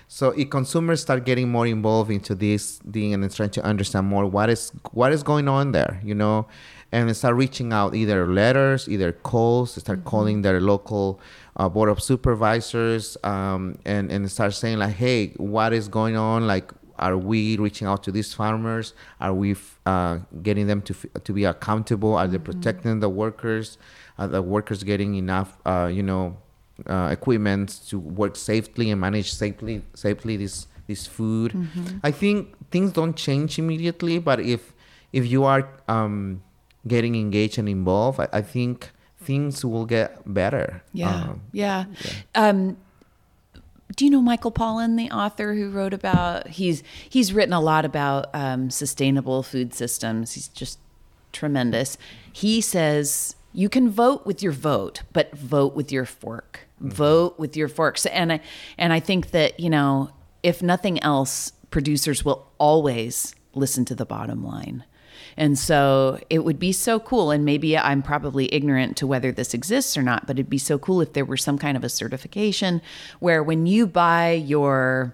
[0.07, 4.25] So if consumers start getting more involved into this thing and trying to understand more
[4.25, 6.47] what is what is going on there, you know,
[6.93, 10.07] and start reaching out either letters, either calls, start mm-hmm.
[10.07, 11.19] calling their local
[11.57, 16.45] uh, board of supervisors, um, and and start saying like, hey, what is going on?
[16.45, 18.93] Like, are we reaching out to these farmers?
[19.19, 19.55] Are we
[19.87, 22.13] uh, getting them to to be accountable?
[22.13, 22.45] Are they mm-hmm.
[22.45, 23.79] protecting the workers?
[24.19, 26.37] Are the workers getting enough, uh, you know,
[26.85, 31.53] uh, equipment to work safely and manage safely safely this this food?
[31.53, 31.97] Mm-hmm.
[32.03, 34.73] I think things don't change immediately, but if
[35.11, 36.43] if you are um,
[36.87, 40.83] getting engaged and involved, I, I think things will get better.
[40.93, 41.15] Yeah.
[41.15, 41.85] Um, yeah.
[42.03, 42.11] yeah.
[42.35, 42.77] Um,
[43.95, 47.85] do you know Michael Pollan, the author who wrote about he's he's written a lot
[47.85, 50.33] about um, sustainable food systems.
[50.33, 50.79] He's just
[51.31, 51.97] tremendous.
[52.31, 56.61] He says you can vote with your vote, but vote with your fork.
[56.77, 56.89] Mm-hmm.
[56.89, 58.05] Vote with your forks.
[58.07, 58.39] And I
[58.77, 60.09] and I think that you know
[60.41, 64.83] if nothing else, producers will always listen to the bottom line.
[65.37, 67.31] And so it would be so cool.
[67.31, 70.77] And maybe I'm probably ignorant to whether this exists or not, but it'd be so
[70.77, 72.81] cool if there were some kind of a certification
[73.19, 75.13] where when you buy your,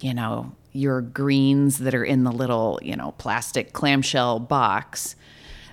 [0.00, 5.14] you know, your greens that are in the little, you know, plastic clamshell box,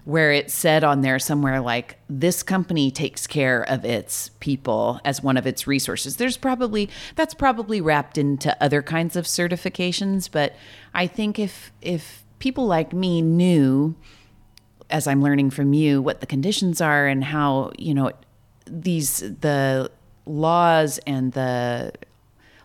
[0.03, 5.21] where it said on there somewhere like this company takes care of its people as
[5.21, 10.55] one of its resources there's probably that's probably wrapped into other kinds of certifications but
[10.93, 13.95] i think if if people like me knew
[14.89, 18.11] as I'm learning from you what the conditions are and how, you know,
[18.65, 19.89] these the
[20.25, 21.93] laws and the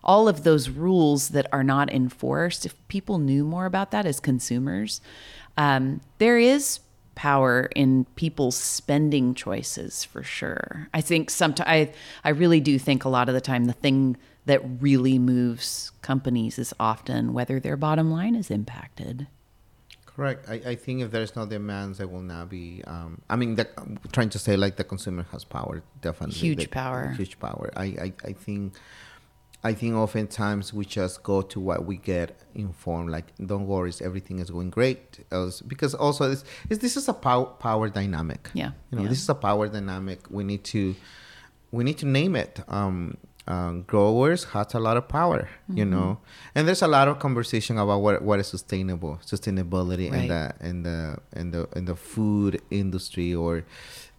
[0.02, 4.18] all of those rules that are not enforced, if people knew more about that as
[4.18, 5.00] consumers,
[5.56, 6.80] um, there is
[7.14, 10.88] power in people's spending choices for sure.
[10.94, 11.92] I think sometimes I,
[12.24, 16.58] I really do think a lot of the time the thing that really moves companies
[16.58, 19.26] is often whether their bottom line is impacted.
[20.16, 20.48] Correct.
[20.48, 22.82] I, I think if there's no demands, there will not be.
[22.86, 23.68] Um, I mean, the,
[24.12, 27.08] trying to say like the consumer has power, definitely huge the, power.
[27.08, 27.70] Huge power.
[27.76, 28.74] I, I, I think.
[29.64, 33.10] I think oftentimes we just go to what we get informed.
[33.10, 35.24] Like, don't worry, everything is going great.
[35.32, 38.48] Else, because also this, is this is a power power dynamic.
[38.54, 38.72] Yeah.
[38.90, 39.08] You know, yeah.
[39.08, 40.30] this is a power dynamic.
[40.30, 40.94] We need to
[41.72, 42.60] we need to name it.
[42.68, 43.16] Um,
[43.46, 45.90] um, growers has a lot of power, you Mm-hmm.
[45.90, 46.18] know,
[46.54, 50.28] and there's a lot of conversation about what what is sustainable, sustainability in Right.
[50.28, 53.64] the in the in the in the food industry or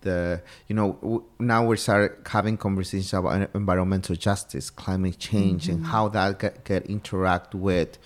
[0.02, 5.72] the you know w- now we start having conversations about environmental justice, climate change, Mm-hmm.
[5.78, 7.98] and how that get, get interact with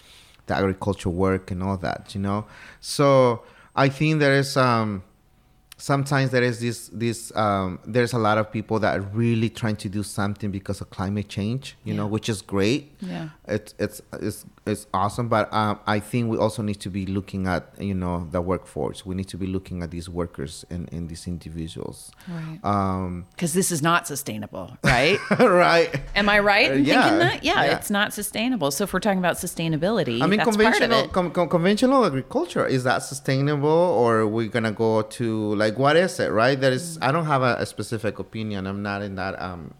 [0.47, 2.45] the agricultural work and all that, you know.
[2.80, 3.43] So
[3.76, 5.03] I think there is um
[5.82, 9.75] sometimes there is this this um, there's a lot of people that are really trying
[9.75, 13.29] to do something because of climate change you know which is great Yeah.
[13.47, 17.47] it's it's it's it's awesome but um, i think we also need to be looking
[17.47, 21.09] at you know the workforce we need to be looking at these workers and, and
[21.09, 22.59] these individuals Right.
[22.63, 25.17] um Because this is not sustainable, right?
[25.39, 27.43] right Am I right in Uh, yeah, thinking that?
[27.43, 27.75] Yeah, yeah.
[27.75, 28.69] it's not sustainable.
[28.75, 31.13] So if we're talking about sustainability, I mean, that's part of conventional it.
[31.17, 33.69] com- com- conventional agriculture is that sustainable,
[34.01, 36.32] or are we gonna go to like what is it?
[36.32, 36.59] Right?
[36.59, 36.97] There is.
[37.01, 38.67] I don't have a, a specific opinion.
[38.67, 39.41] I'm not in that.
[39.41, 39.74] Um.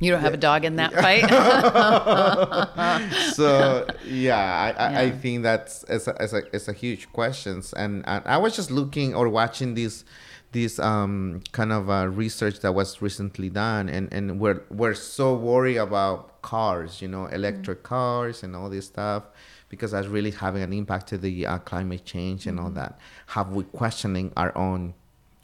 [0.00, 1.22] You don't have a dog in that fight.
[3.34, 7.72] So yeah, I, I, I think that's it's a, it's a it's a huge questions,
[7.72, 10.04] and, and I was just looking or watching these
[10.52, 15.34] this um kind of uh, research that was recently done, and and we're we're so
[15.34, 19.24] worried about cars, you know, electric cars and all this stuff.
[19.72, 23.00] Because that's really having an impact to the uh, climate change and all that.
[23.28, 24.92] Have we questioning our own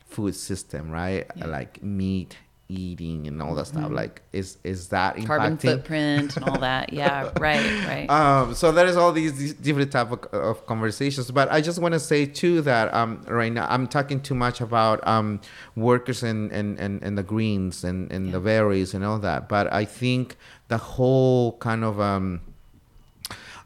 [0.06, 1.26] food system, right?
[1.34, 1.46] Yeah.
[1.46, 2.36] Like meat
[2.68, 3.90] eating and all that stuff.
[3.90, 5.26] Like, is is that impacting?
[5.26, 6.92] Carbon footprint and all that.
[6.92, 8.10] Yeah, right, right.
[8.10, 11.78] Um, so there is all these, these different type of, of conversations, but I just
[11.78, 15.40] want to say too that um, right now I'm talking too much about um,
[15.76, 19.48] workers and, and, and, and the greens and, and the berries and all that.
[19.48, 20.36] But I think
[20.68, 22.42] the whole kind of um,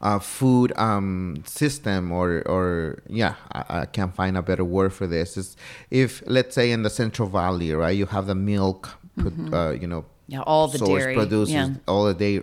[0.03, 5.07] uh, food um, system or or yeah I, I can't find a better word for
[5.07, 5.37] this.
[5.37, 5.57] Is
[5.91, 9.87] if let's say in the Central Valley right you have the milk pro- uh, you
[9.87, 11.75] know Yeah, all the source dairy, producers yeah.
[11.87, 12.41] all the day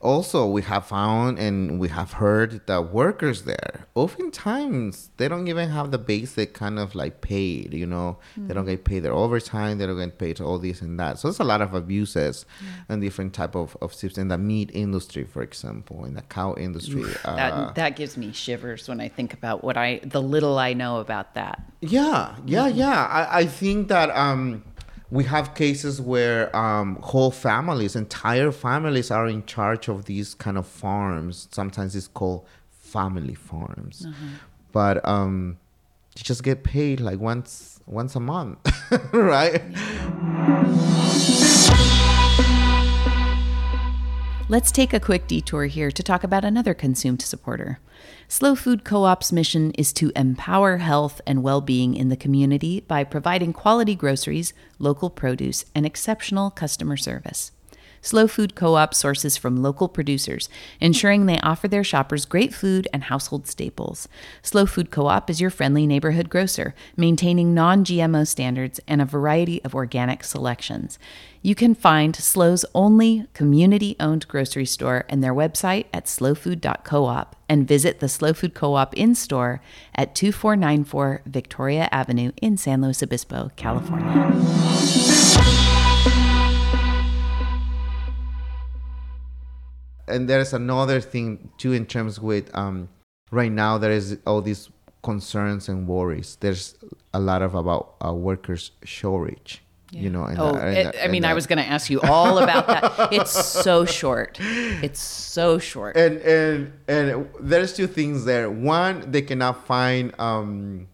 [0.00, 5.68] also we have found and we have heard that workers there oftentimes they don't even
[5.70, 8.18] have the basic kind of like paid you know?
[8.36, 11.18] They don't get paid their overtime they don't get paid all this and that.
[11.18, 12.46] So there's a lot of abuses
[12.88, 16.54] and different type of, of systems in the meat industry for example in the cow
[16.56, 20.58] industry uh, that that gives me shivers when I think about what I the little
[20.58, 21.62] I know about that.
[21.80, 23.06] Yeah, yeah, yeah.
[23.06, 24.64] I, I think that um,
[25.10, 30.58] we have cases where um, whole families, entire families, are in charge of these kind
[30.58, 31.48] of farms.
[31.50, 34.06] Sometimes it's called family farms,
[34.72, 35.58] but um,
[36.16, 38.58] you just get paid like once once a month,
[39.12, 39.62] right?
[44.50, 47.80] Let's take a quick detour here to talk about another consumed supporter.
[48.30, 52.80] SLO Food Co op's mission is to empower health and well being in the community
[52.80, 57.52] by providing quality groceries, local produce, and exceptional customer service.
[58.00, 60.48] SLO Food Co op sources from local producers,
[60.80, 64.08] ensuring they offer their shoppers great food and household staples.
[64.42, 69.06] SLO Food Co op is your friendly neighborhood grocer, maintaining non GMO standards and a
[69.06, 70.98] variety of organic selections.
[71.42, 77.66] You can find SLO's only community owned grocery store and their website at slofood.coop and
[77.66, 79.60] visit the SLO Food Co op in store
[79.94, 84.08] at 2494 Victoria Avenue in San Luis Obispo, California.
[90.08, 92.88] And there's another thing too in terms with um,
[93.30, 94.70] right now there is all these
[95.02, 96.36] concerns and worries.
[96.40, 96.74] There's
[97.14, 99.62] a lot of about uh, workers shortage.
[99.90, 101.88] You know, and Oh, the- and it, the- I mean, I was going to ask
[101.88, 103.10] you all about that.
[103.10, 104.36] It's so short.
[104.40, 105.96] It's so short.
[105.96, 108.50] and and and there's two things there.
[108.50, 110.88] One, they cannot find um,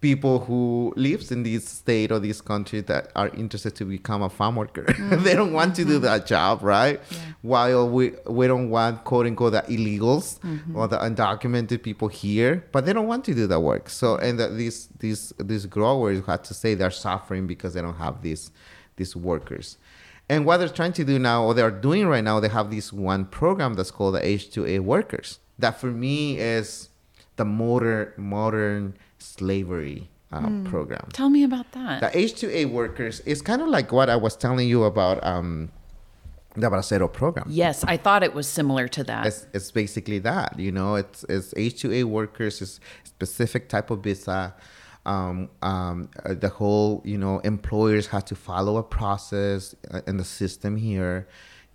[0.00, 4.30] people who lives in this state or this country that are interested to become a
[4.30, 4.86] farm worker.
[4.98, 5.22] Mm.
[5.22, 6.04] they don't want to do mm-hmm.
[6.04, 7.00] that job, right?
[7.42, 10.76] While we we don't want quote unquote the illegals mm-hmm.
[10.76, 13.88] or the undocumented people here, but they don't want to do that work.
[13.88, 17.96] So and that these these these growers have to say they're suffering because they don't
[17.96, 18.50] have these
[18.96, 19.78] these workers.
[20.28, 22.92] And what they're trying to do now, or they're doing right now, they have this
[22.92, 25.38] one program that's called the H2A workers.
[25.58, 26.90] That for me is
[27.36, 31.08] the modern modern slavery um, program.
[31.12, 32.00] Tell me about that.
[32.00, 35.70] The H2A workers is kind of like what I was telling you about um,
[36.54, 37.46] the Bracero program.
[37.48, 39.26] yes, I thought it was similar to that.
[39.26, 44.54] It's, it's basically that, you know, it's, it's H2A workers, is specific type of visa.
[45.06, 50.18] Um, um, uh, the whole, you know, employers have to follow a process uh, in
[50.18, 51.28] the system here,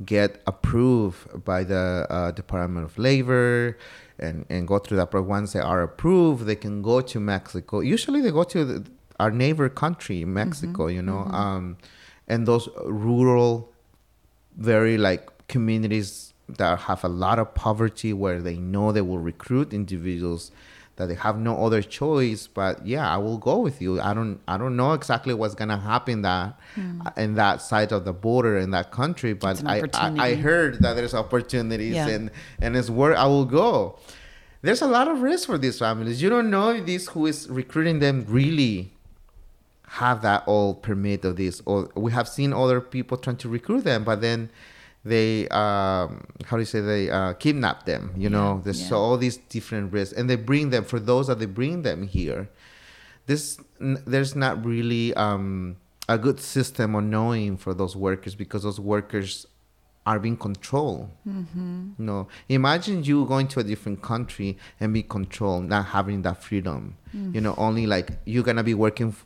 [0.06, 3.78] get approved by the uh, Department of Labor,
[4.24, 5.12] and, and go through that.
[5.12, 7.82] But once they are approved, they can go to Mexico.
[7.82, 11.78] Usually they go to the, our neighbor country, Mexico, you know, um,
[12.28, 13.70] and those rural
[14.58, 19.74] very like communities that have a lot of poverty where they know they will recruit
[19.74, 20.52] individuals
[20.98, 24.00] that they have no other choice but yeah i will go with you.
[24.00, 26.60] I don't i don't know exactly what's gonna happen that
[27.18, 30.94] in that side of the border in that country but I, I i heard that
[30.96, 32.10] there's opportunities Yeah.
[32.10, 32.32] and
[32.62, 33.98] and it's where i will go.
[34.62, 36.22] There's a lot of risk for these families.
[36.22, 38.94] You don't know if this who is recruiting them really
[40.02, 43.84] have that all permit of this or we have seen other people trying to recruit
[43.84, 44.50] them but then
[45.06, 48.88] they um how do you say they uh kidnap them you know there's yeah.
[48.90, 52.08] so all these different risks and they bring them for those that they bring them
[52.08, 52.50] here
[53.26, 55.76] this n- there's not really um
[56.10, 59.46] a good system on knowing for those workers because those workers
[60.06, 61.92] are being controlled Mm-hmm.
[61.98, 66.96] no imagine you going to a different country and be controlled not having that freedom
[67.16, 67.36] Mm.
[67.36, 69.26] you know only like you're gonna be working f-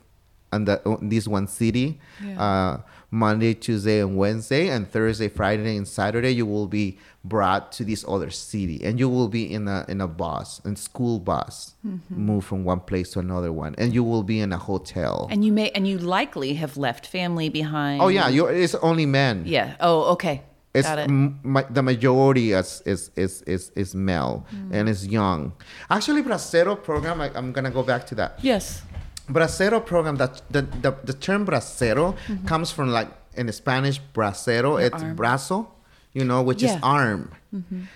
[0.52, 2.42] on the on this one city Yeah.
[2.42, 7.82] uh monday tuesday and wednesday and thursday friday and saturday you will be brought to
[7.84, 11.74] this other city and you will be in a in a bus in school bus
[11.86, 12.20] Mm-hmm.
[12.20, 15.42] move from one place to another one and you will be in a hotel And
[15.44, 18.02] you may, and you likely have left family behind.
[18.02, 19.76] oh yeah you're it's only men Yeah.
[19.80, 20.42] Oh, okay.
[20.74, 21.08] it's Got it.
[21.08, 24.74] m- ma- the majority is is is is, is male Mm.
[24.76, 25.52] and is young.
[25.88, 27.20] Actually, Bracero program.
[27.22, 28.38] I, I'm gonna go back to that.
[28.42, 28.82] yes.
[29.28, 30.16] Bracero program.
[30.16, 32.16] That the the, the term bracero
[32.46, 34.76] comes from like in Spanish bracero.
[34.76, 34.80] Mm-hmm.
[34.80, 35.16] Your it's arm.
[35.16, 35.66] brazo,
[36.12, 36.78] you know, which Yeah.
[36.78, 36.78] Mm-hmm.
[36.78, 37.30] is arm.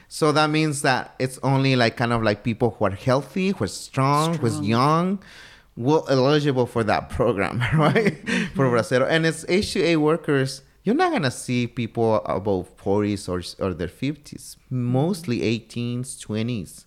[0.09, 3.65] So that means that it's only like kind of like people who are healthy, who
[3.65, 4.65] are strong, who's Strong.
[4.65, 5.19] young.
[5.75, 8.19] Will eligible for that program, right?
[8.55, 10.61] for bracero, and it's H2A workers.
[10.85, 16.85] You're not gonna see people above 40s or or their 50s, mostly 18s, 20s,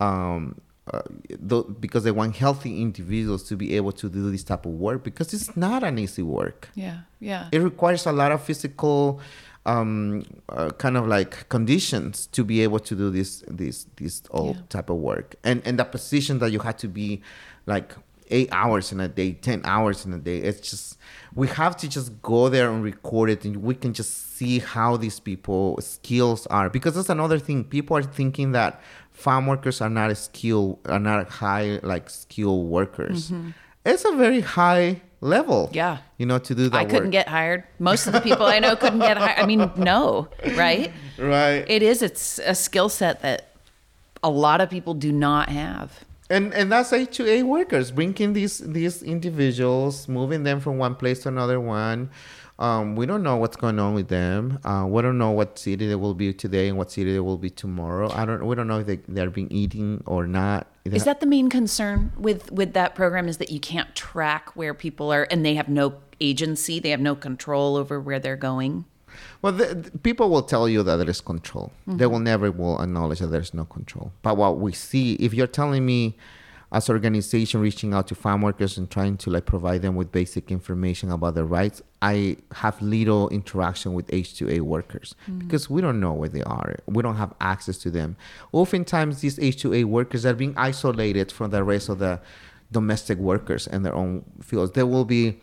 [0.00, 0.60] um,
[0.92, 1.02] uh,
[1.40, 5.02] tho- because they want healthy individuals to be able to do this type of work
[5.02, 6.68] because it's not an easy work.
[6.74, 6.98] Yeah.
[7.20, 7.48] Yeah.
[7.52, 9.20] It requires a lot of physical,
[9.64, 14.54] um, uh, kind of like conditions to be able to do this this this all
[14.54, 14.62] Yeah.
[14.68, 17.20] type of work, and and the position that you had to be
[17.66, 17.94] like
[18.30, 20.38] eight hours in a day, ten hours in a day.
[20.38, 20.98] It's just
[21.34, 24.96] we have to just go there and record it, and we can just see how
[24.96, 27.64] these people skills are because that's another thing.
[27.64, 28.80] People are thinking that
[29.16, 33.32] farm workers are not a skill, are not high like skilled workers.
[33.84, 35.66] It's a very high level.
[35.66, 35.76] Mm-hmm.
[35.76, 35.98] Yeah.
[36.18, 37.12] You know, to do that I couldn't work.
[37.12, 37.64] get hired.
[37.78, 39.38] Most of the people I know couldn't get hired.
[39.38, 40.92] I mean, no, right?
[41.18, 41.64] right.
[41.68, 42.02] It is.
[42.02, 43.48] It's a skill set that
[44.22, 46.04] a lot of people do not have.
[46.28, 51.28] and and that's H2A workers bringing these these individuals, moving them from one place to
[51.28, 52.10] another one.
[52.58, 54.58] Um, we don't know what's going on with them.
[54.64, 57.36] Uh, we don't know what city they will be today and what city they will
[57.36, 58.10] be tomorrow.
[58.12, 58.46] I don't.
[58.46, 60.66] We don't know if they they're being eating or not.
[60.86, 63.28] Is that the main concern with with that program?
[63.28, 67.00] Is that you can't track where people are, and they have no agency, they have
[67.00, 68.86] no control over where they're going.
[69.42, 71.72] Well, the, the- people will tell you that there is control.
[71.86, 74.12] They will never will acknowledge that there's no control.
[74.22, 76.16] But what we see, if you're telling me,
[76.72, 80.50] as organization reaching out to farm workers and trying to like provide them with basic
[80.50, 85.38] information about their rights, I have little interaction with H2A workers mm.
[85.38, 86.76] because we don't know where they are.
[86.86, 88.16] We don't have access to them.
[88.52, 92.20] Oftentimes, these H2A workers are being isolated from the rest of the
[92.72, 94.72] domestic workers in their own fields.
[94.72, 95.38] There will be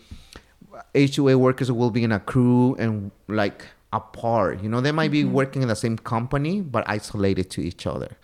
[0.93, 4.61] H2A workers will be in a crew and like apart.
[4.61, 5.33] You know, they might be mm-hmm.
[5.33, 8.17] working in the same company but isolated to each other.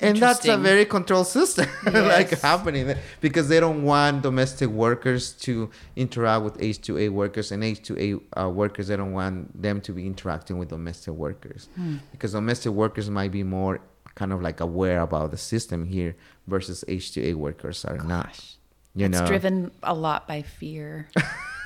[0.00, 5.70] And that's a very controlled system like happening because they don't want domestic workers to
[5.96, 10.56] interact with H2A workers and H2A uh, workers they don't want them to be interacting
[10.58, 11.68] with domestic workers
[12.12, 13.80] because domestic workers might be more
[14.14, 16.14] kind of like aware about the system here
[16.46, 18.38] versus H2A workers are not.
[18.94, 21.08] You it's know, driven a lot by fear.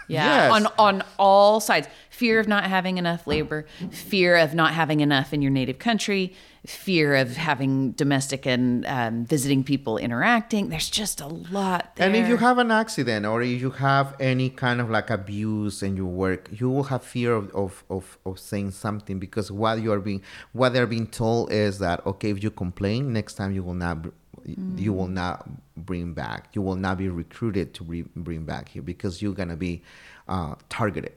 [0.08, 0.52] Yeah, Yes.
[0.52, 1.86] on on all sides.
[2.10, 6.34] Fear of not having enough labor, fear of not having enough in your native country,
[6.66, 10.68] fear of having domestic and um, visiting people interacting.
[10.68, 12.06] There's just a lot there.
[12.06, 15.82] And if you have an accident or if you have any kind of like abuse
[15.82, 19.80] in your work, you will have fear of, of, of, of saying something because what
[19.82, 23.52] you are being what they're being told is that okay, if you complain, next time
[23.52, 24.10] you will not br-
[24.76, 26.48] you will not bring back.
[26.52, 29.82] You will not be recruited to re- bring back here because you're gonna be
[30.28, 31.12] uh, targeted.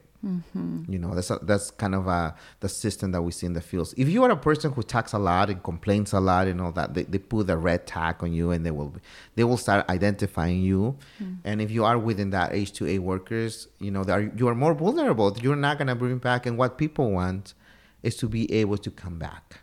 [0.92, 3.62] You know, that's a, that's kind of uh, the system that we see in the
[3.62, 3.94] fields.
[3.96, 6.72] If you are a person who talks a lot and complains a lot and all
[6.72, 8.96] that, they, they put a red tag on you and they will
[9.36, 10.98] they will start identifying you.
[11.44, 14.74] And if you are within that H2A workers, you know, they are, you are more
[14.74, 15.36] vulnerable.
[15.42, 16.46] You're not gonna bring back.
[16.48, 17.54] And what people want
[18.02, 19.62] is to be able to come back.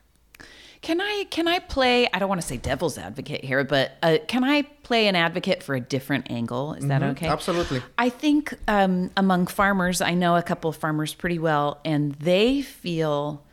[0.83, 2.09] Can I can I play?
[2.13, 5.63] I don't want to say devil's advocate here, but uh, can I play an advocate
[5.63, 6.75] for a different angle?
[6.75, 7.29] Is that okay?
[7.29, 7.83] Absolutely.
[7.97, 12.63] I think um, among farmers, I know a couple of farmers pretty well, and they
[12.63, 13.45] feel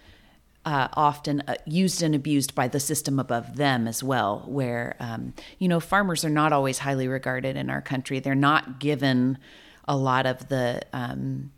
[0.66, 4.44] uh, often uh, used and abused by the system above them as well.
[4.48, 8.20] Where um, you know farmers are not always highly regarded in our country.
[8.20, 9.38] They're not given
[9.88, 11.52] a lot of the um,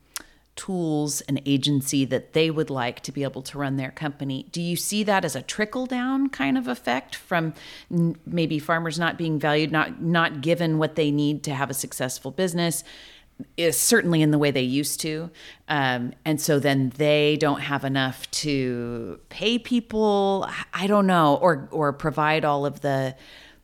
[0.55, 4.47] tools and agency that they would like to be able to run their company.
[4.51, 7.53] Do you see that as a trickle down kind of effect from
[7.89, 11.73] n- maybe farmers not being valued, not not given what they need to have a
[11.73, 12.83] successful business?
[13.57, 15.31] Is certainly in the way they used to,
[15.67, 20.47] um, and so then they don't have enough to pay people.
[20.75, 23.15] I don't know, or or provide all of the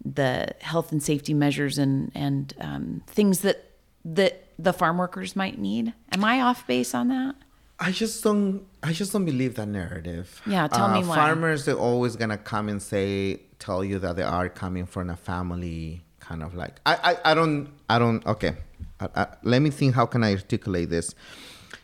[0.03, 3.71] the health and safety measures and and um, things that
[4.03, 5.93] that the farm workers might need.
[6.11, 7.35] Am I off base on that?
[7.79, 8.65] I just don't.
[8.81, 10.41] I just don't believe that narrative.
[10.47, 11.15] Yeah, tell me why.
[11.15, 15.15] Farmers, they're always gonna come and say, tell you that they are coming from a
[15.15, 16.79] family, kind of like.
[16.85, 18.25] I, I, I don't, I don't.
[18.25, 18.53] Okay,
[18.99, 19.93] I, I, let me think.
[19.93, 21.13] How can I articulate this?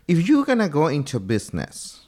[0.07, 2.07] If you're gonna go into business,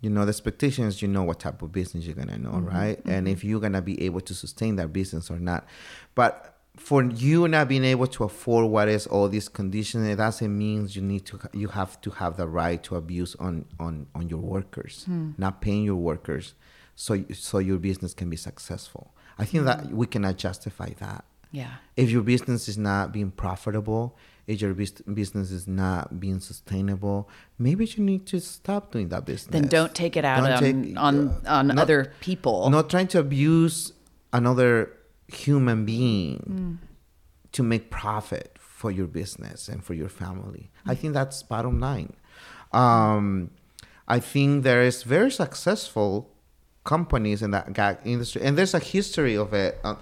[0.00, 1.02] you know the expectations.
[1.02, 2.98] You know what type of business you're gonna know, mm-hmm, right?
[3.00, 3.10] Mm-hmm.
[3.10, 5.66] And if you're gonna be able to sustain that business or not,
[6.14, 10.56] but for you not being able to afford what is all these conditions, it doesn't
[10.56, 14.28] mean you need to you have to have the right to abuse on on on
[14.28, 15.32] your workers, hmm.
[15.36, 16.54] not paying your workers,
[16.94, 19.12] so so your business can be successful.
[19.38, 19.96] I think that hmm.
[19.96, 21.24] we cannot justify that.
[21.50, 21.74] Yeah.
[21.96, 24.16] If your business is not being profitable,
[24.46, 29.52] if your business is not being sustainable, maybe you need to stop doing that business.
[29.52, 32.68] Then don't take it out on take, on, on not, other people.
[32.70, 33.92] Not trying to abuse
[34.32, 34.97] another
[35.28, 36.88] human being mm.
[37.52, 40.70] to make profit for your business and for your family.
[40.86, 40.92] Mm.
[40.92, 42.14] I think that's bottom line.
[42.72, 43.50] Um,
[44.06, 46.30] I think there is very successful
[46.84, 49.78] companies in that gag industry, and there's a history of it.
[49.84, 49.96] Uh,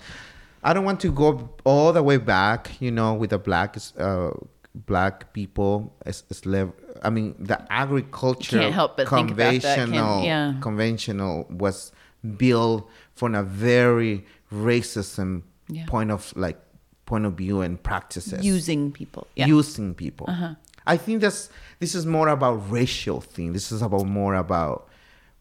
[0.63, 4.31] I don't want to go all the way back, you know, with the black uh,
[4.75, 6.71] black people as, slave.
[7.03, 8.73] I mean, the agriculture
[9.05, 10.55] conventional yeah.
[10.61, 11.93] conventional was
[12.37, 15.85] built from a very racism yeah.
[15.87, 16.59] point of like
[17.07, 19.47] point of view and practices using people yeah.
[19.47, 20.55] using people uh-huh.
[20.87, 24.89] i think that's this is more about racial thing this is about more about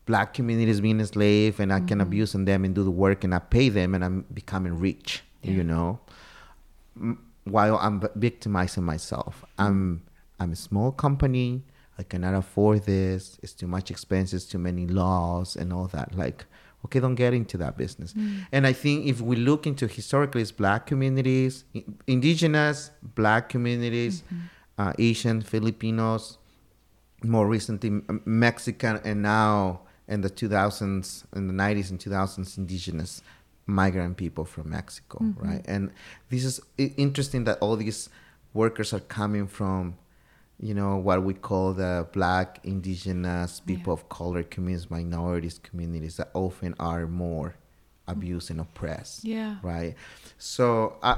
[0.05, 1.87] black communities being enslaved and i mm-hmm.
[1.87, 5.23] can abuse them and do the work and i pay them and i'm becoming rich
[5.41, 5.51] yeah.
[5.51, 5.99] you know
[7.45, 10.03] while i'm victimizing myself i'm
[10.39, 11.63] i'm a small company
[11.97, 16.45] i cannot afford this it's too much expenses too many laws and all that like
[16.85, 18.45] okay don't get into that business mm.
[18.51, 21.65] and i think if we look into historically it's black communities
[22.07, 24.45] indigenous black communities mm-hmm.
[24.77, 26.37] uh, asian filipinos
[27.23, 33.21] more recently mexican and now in the 2000s in the 90s and 2000s indigenous
[33.65, 35.47] migrant people from mexico mm-hmm.
[35.47, 35.91] right and
[36.29, 38.09] this is interesting that all these
[38.53, 39.95] workers are coming from
[40.59, 44.01] you know what we call the black indigenous people yeah.
[44.01, 47.55] of color communities minorities communities that often are more
[48.07, 49.95] abused and oppressed yeah right
[50.37, 51.13] so i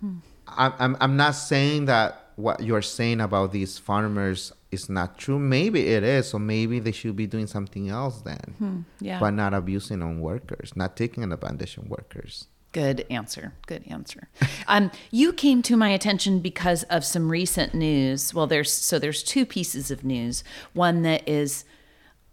[0.00, 0.16] hmm.
[0.54, 5.88] I'm, I'm not saying that what you're saying about these farmers is not true maybe
[5.88, 8.80] it is so maybe they should be doing something else then hmm.
[9.00, 13.52] yeah but not abusing on workers not taking advantage of workers Good answer.
[13.66, 14.28] Good answer.
[14.68, 18.32] Um, you came to my attention because of some recent news.
[18.32, 20.44] Well, there's so there's two pieces of news.
[20.72, 21.64] One that is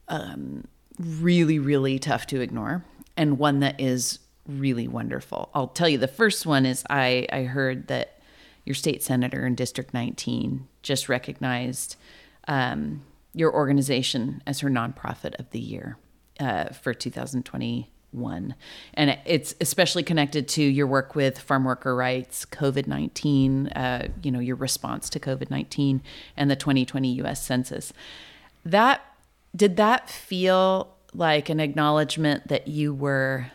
[0.08, 0.68] um,
[1.00, 2.86] really, really tough to ignore,
[3.18, 5.50] and one that is really wonderful.
[5.56, 5.98] I'll tell you.
[5.98, 8.22] The first one is I I heard that
[8.64, 11.96] your state senator in District 19 just recognized
[12.48, 13.02] um,
[13.34, 15.98] your organization as her nonprofit of the year
[16.40, 18.56] uh, for 2020 one.
[18.94, 24.32] And it's especially connected to your work with farm worker rights, COVID 19, uh, you
[24.32, 26.02] know, your response to COVID 19
[26.38, 27.94] and the 2020 US Census.
[28.66, 29.02] That
[29.56, 33.52] did that feel like an acknowledgement that you were,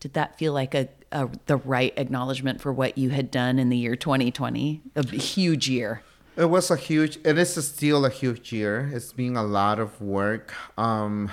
[0.00, 3.68] did that feel like a, a the right acknowledgement for what you had done in
[3.68, 4.82] the year 2020?
[4.94, 6.02] A huge year.
[6.36, 8.90] It was a huge, and it is still a huge year.
[8.92, 10.52] It's been a lot of work.
[10.76, 11.30] Um,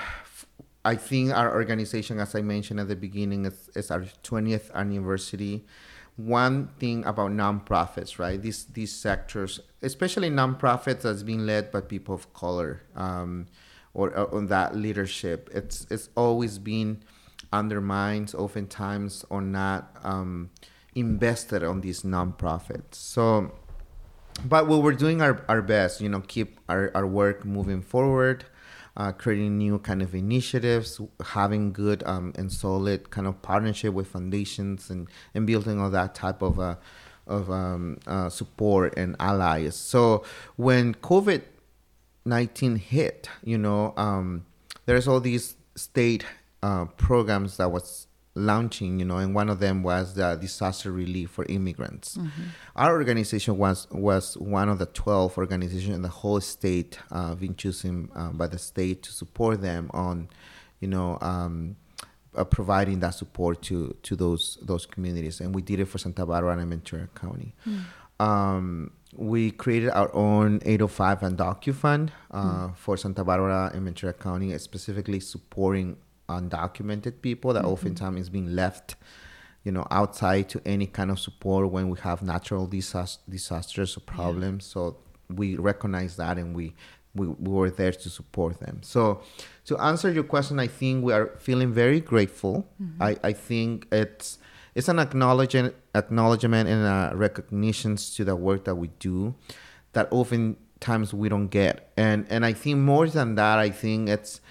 [0.85, 5.63] I think our organization, as I mentioned at the beginning, is, is our 20th anniversary.
[6.17, 8.39] One thing about nonprofits, right?
[8.39, 13.47] These these sectors, especially nonprofits that's being led by people of color, um,
[13.95, 17.01] or, on that leadership, it's it's always been
[17.51, 20.51] undermined, oftentimes, or not um,
[20.93, 22.95] invested on these nonprofits.
[22.95, 23.51] So,
[24.45, 28.45] but we we're doing our, our best, you know, keep our, our work moving forward
[28.95, 34.07] uh, creating new kind of initiatives, having good um, and solid kind of partnership with
[34.07, 36.75] foundations, and, and building all that type of uh,
[37.25, 39.75] of um, uh, support and allies.
[39.75, 40.23] So
[40.55, 41.41] when COVID
[42.25, 44.45] nineteen hit, you know, um,
[44.85, 46.25] there's all these state
[46.61, 51.29] uh, programs that was launching, you know, and one of them was the disaster relief
[51.29, 52.17] for immigrants.
[52.17, 52.43] Mm-hmm.
[52.75, 57.55] Our organization was was one of the twelve organizations in the whole state uh, being
[57.55, 60.29] chosen uh, by the state to support them on,
[60.79, 61.17] you know.
[61.21, 61.75] Um,
[62.35, 66.25] uh, providing that support to to those those communities, and we did it for Santa
[66.25, 67.53] Barbara and Ventura County.
[67.67, 67.83] Mm.
[68.19, 72.75] Um, we created our own 805 undocu fund uh, mm.
[72.75, 75.97] for Santa Barbara and Ventura County, specifically supporting
[76.29, 77.73] undocumented people that mm-hmm.
[77.73, 78.95] oftentimes is being left
[79.63, 84.01] you know outside to any kind of support when we have natural disast- disasters or
[84.01, 84.73] problems yeah.
[84.73, 84.97] so
[85.29, 86.73] we recognize that and we,
[87.15, 89.21] we we were there to support them so
[89.65, 93.01] to answer your question i think we are feeling very grateful mm-hmm.
[93.01, 94.37] i i think it's
[94.75, 99.33] it's an acknowledgement acknowledgement and a recognition to the work that we do
[99.93, 104.41] that oftentimes we don't get and and i think more than that i think it's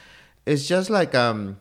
[0.46, 1.58] it's just like um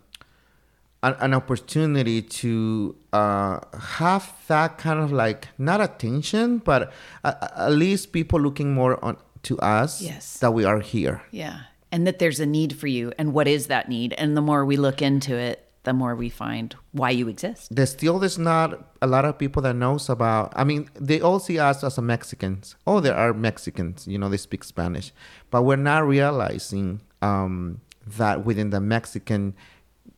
[1.04, 6.92] an, an opportunity to uh, have that kind of like not attention, but
[7.24, 10.38] at least people looking more on to us yes.
[10.40, 11.24] that we are here.
[11.32, 11.62] Yeah,
[11.92, 14.14] and that there's a need for you, and what is that need?
[14.14, 17.76] And the more we look into it, the more we find why you exist.
[17.76, 20.54] There's still there's not a lot of people that knows about.
[20.56, 22.76] I mean, they all see us as a Mexicans.
[22.86, 24.08] Oh, there are Mexicans.
[24.08, 25.12] You know, they speak Spanish,
[25.50, 29.54] but we're not realizing um, that within the Mexican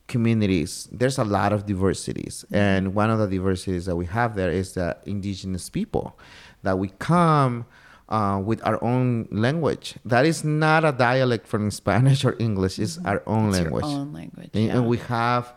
[0.06, 2.56] communities there's a lot of diversities mm-hmm.
[2.56, 6.18] and one of the diversities that we have there is the indigenous people
[6.62, 7.64] that we come
[8.10, 12.98] uh, with our own language that is not a dialect from spanish or english it's
[12.98, 13.06] mm-hmm.
[13.06, 14.76] our own it's language, own language and, yeah.
[14.76, 15.54] and, we have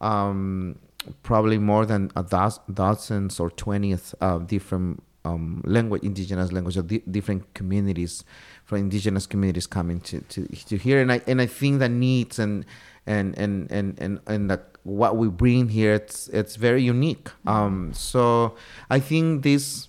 [0.00, 0.78] um,
[1.22, 6.86] probably more than a dozen, dozens or 20th uh, different um, language indigenous language of
[6.86, 8.24] di- different communities
[8.70, 12.38] from indigenous communities coming to, to, to here and I, and I think the needs
[12.38, 12.64] and
[13.04, 17.48] and and and and, and the, what we bring here it's it's very unique mm-hmm.
[17.48, 18.54] um, so
[18.88, 19.88] i think this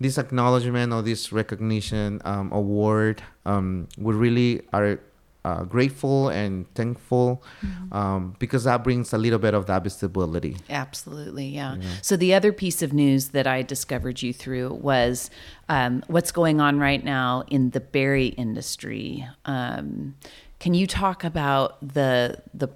[0.00, 4.98] this acknowledgement or this recognition um, award um, we really are
[5.44, 7.92] uh, grateful and thankful mm-hmm.
[7.92, 10.56] um, because that brings a little bit of that visibility.
[10.70, 11.76] Absolutely, yeah.
[11.76, 11.88] yeah.
[12.00, 15.30] So the other piece of news that I discovered you through was
[15.68, 19.26] um, what's going on right now in the berry industry.
[19.44, 20.14] Um,
[20.60, 22.68] can you talk about the the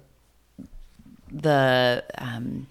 [1.31, 2.67] the um,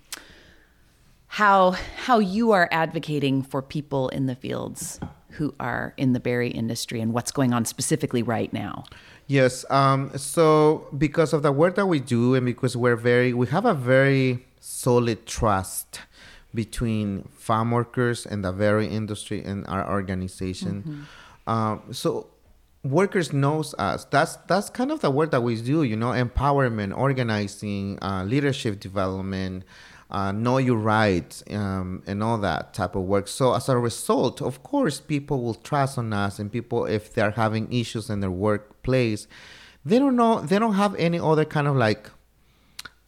[1.29, 1.71] how
[2.05, 7.01] how you are advocating for people in the fields who are in the berry industry
[7.01, 8.85] and what's going on specifically right now?
[9.27, 9.65] Yes.
[9.71, 13.65] Um, so because of the work that we do and because we're very we have
[13.65, 16.01] a very solid trust
[16.55, 20.83] between farm workers and the berry industry and our organization.
[21.47, 21.51] Mm-hmm.
[21.51, 22.29] Um, so
[22.91, 26.97] workers knows us that's that's kind of the work that we do you know empowerment
[26.97, 29.65] organizing uh, leadership development
[30.11, 34.41] uh, know your rights um, and all that type of work so as a result
[34.41, 38.31] of course people will trust on us and people if they're having issues in their
[38.87, 39.27] workplace
[39.85, 42.11] they don't know they don't have any other kind of like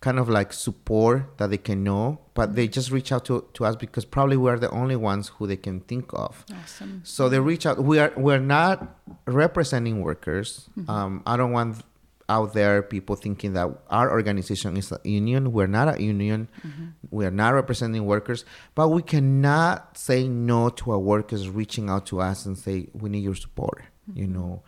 [0.01, 3.65] kind of like support that they can know, but they just reach out to, to
[3.65, 6.45] us because probably we are the only ones who they can think of.
[6.55, 7.01] Awesome.
[7.05, 7.83] So they reach out.
[7.83, 10.69] We are we're not representing workers.
[10.79, 10.91] Mm-hmm.
[10.91, 11.83] Um, I don't want
[12.29, 15.51] out there people thinking that our organization is a union.
[15.51, 16.49] We're not a union.
[16.65, 16.87] Mm-hmm.
[17.11, 22.07] We are not representing workers, but we cannot say no to our workers reaching out
[22.07, 23.83] to us and say we need your support.
[24.11, 24.21] Mm-hmm.
[24.21, 24.63] You know,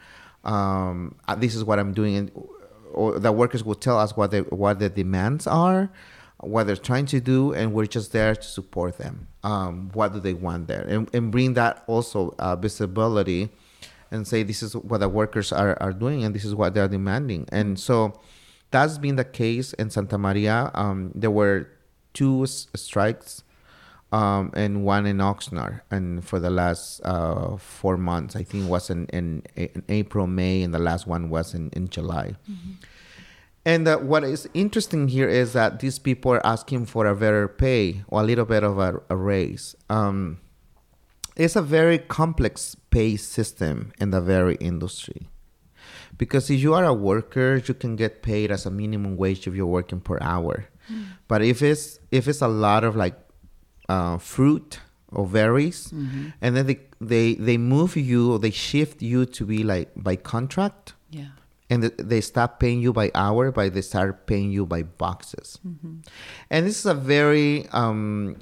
[0.45, 2.16] um, uh, this is what I'm doing.
[2.16, 2.32] And
[2.93, 5.91] or the workers will tell us what they what their demands are,
[6.38, 9.28] what they're trying to do, and we're just there to support them.
[9.43, 13.49] Um, what do they want there, and, and bring that also uh, visibility,
[14.11, 16.88] and say this is what the workers are, are doing, and this is what they're
[16.88, 17.49] demanding.
[17.51, 18.20] And so
[18.70, 20.70] that's been the case in Santa Maria.
[20.74, 21.68] Um, there were
[22.12, 23.45] two s- strikes
[24.12, 25.80] um, and one in Oxnard.
[25.90, 30.62] And for the last uh, four months, I think was in, in, in, April, May,
[30.62, 32.34] and the last one was in, in July.
[32.50, 32.72] Mm-hmm.
[33.64, 37.46] And uh, what is interesting here is that these people are asking for a better
[37.46, 39.76] pay or a little bit of a, a raise.
[39.90, 40.38] Um,
[41.36, 45.28] it's a very complex pay system in the berry industry.
[46.16, 49.54] Because if you are a worker, you can get paid as a minimum wage if
[49.54, 50.66] you're working per hour.
[50.90, 51.06] Mm.
[51.28, 53.14] But if it's if it's a lot of like
[53.91, 54.80] uh, fruit
[55.11, 56.28] or berries, mm-hmm.
[56.41, 60.16] and then they, they they move you or they shift you to be like by
[60.16, 60.95] contract.
[61.11, 61.34] Yeah.
[61.70, 65.59] and th- they stop paying you by hour, but they start paying you by boxes.
[66.51, 68.36] And this is a very um,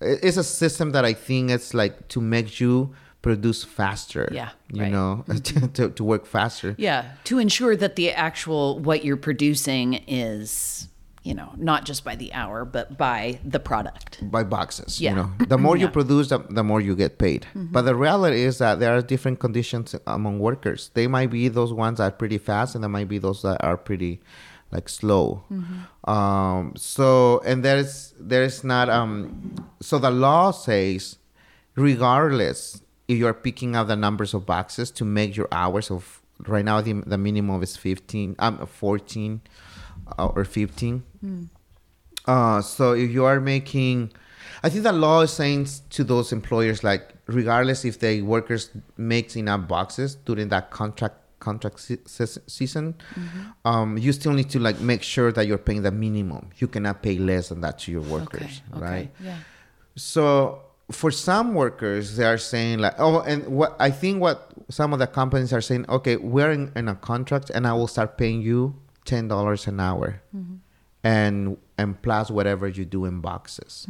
[0.00, 4.28] it's a system that I think it's like to make you produce faster.
[4.32, 4.92] Yeah, you right.
[4.92, 5.24] know,
[5.74, 6.74] to, to work faster.
[6.78, 10.88] Yeah, to ensure that the actual what you're producing is,
[11.22, 14.18] you know, not just by the hour, but by the product.
[14.30, 15.00] by boxes.
[15.00, 15.10] Yeah.
[15.10, 15.86] You know, the more you Yeah.
[15.88, 15.92] Mm-hmm.
[15.92, 17.46] produce, the, the more you get paid.
[17.54, 20.90] But the reality is that there are different conditions among workers.
[20.94, 23.62] They might be those ones that are pretty fast, and there might be those that
[23.62, 24.20] are pretty
[24.72, 25.42] like slow.
[25.52, 26.10] Mm-hmm.
[26.10, 29.54] Um, so and there's there's not um.
[29.80, 31.18] So the law says,
[31.76, 36.64] regardless if you're picking up the numbers of boxes to make your hours of right
[36.64, 39.40] now the, the minimum is 15 um 14
[40.18, 41.02] uh, or 15
[42.26, 44.12] uh, so if you are making,
[44.62, 49.36] I think the law is saying to those employers like, regardless if the workers makes
[49.36, 52.94] enough boxes during that contract contract se- se- season,
[53.64, 56.50] um, you still need to like make sure that you're paying the minimum.
[56.58, 59.10] You cannot pay less than that to your workers, right?
[59.24, 59.38] Yeah.
[59.96, 60.60] So
[60.92, 64.98] for some workers, they are saying like, oh, and what I think what some of
[64.98, 68.42] the companies are saying, okay, we're in, in a contract, and I will start paying
[68.42, 70.20] you ten dollars an hour,
[71.02, 73.86] and and plus whatever you do in boxes.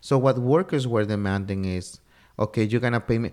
[0.00, 2.00] So what workers were demanding is,
[2.38, 3.30] okay, you're gonna pay me.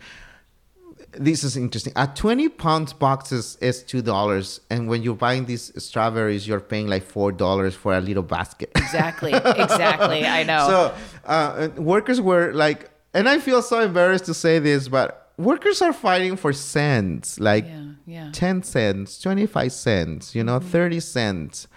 [1.12, 1.94] This is interesting.
[1.96, 6.88] At twenty pounds boxes is two dollars, and when you're buying these strawberries, you're paying
[6.88, 8.72] like four dollars for a little basket.
[8.76, 9.34] Exactly.
[9.34, 10.26] Exactly.
[10.40, 10.68] I know.
[10.68, 15.82] So uh, workers were like, and I feel so embarrassed to say this, but workers
[15.82, 17.84] are fighting for cents, like yeah.
[18.06, 18.30] Yeah.
[18.34, 21.68] 10 cents, 25 cents, you know, 30 cents.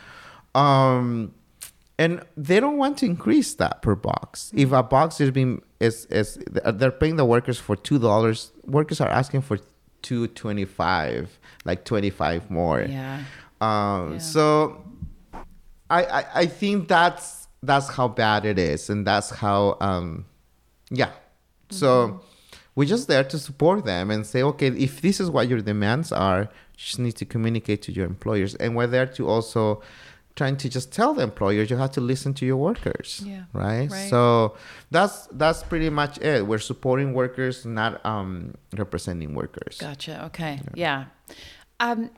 [0.54, 1.34] Um,
[1.98, 4.52] and they don't want to increase that per box.
[4.54, 9.00] If a box is being is is they're paying the workers for two dollars, workers
[9.00, 9.58] are asking for
[10.02, 12.82] two twenty five, like twenty five more.
[12.82, 13.22] Yeah.
[13.60, 14.18] Um, Yeah.
[14.18, 14.84] So
[15.90, 20.24] I, I I think that's that's how bad it is, and that's how um,
[20.90, 21.10] yeah.
[21.70, 22.20] So
[22.74, 26.12] we're just there to support them and say, okay, if this is what your demands
[26.12, 29.82] are, you just need to communicate to your employers, and we're there to also
[30.34, 33.44] trying to just tell the employers you have to listen to your workers Yeah.
[33.52, 33.90] right?
[33.90, 34.10] Right.
[34.10, 34.56] so
[34.90, 40.24] that's that's pretty much it we're supporting workers not um representing workers Gotcha.
[40.26, 40.60] Okay.
[40.74, 41.04] Yeah.
[41.80, 42.10] Um,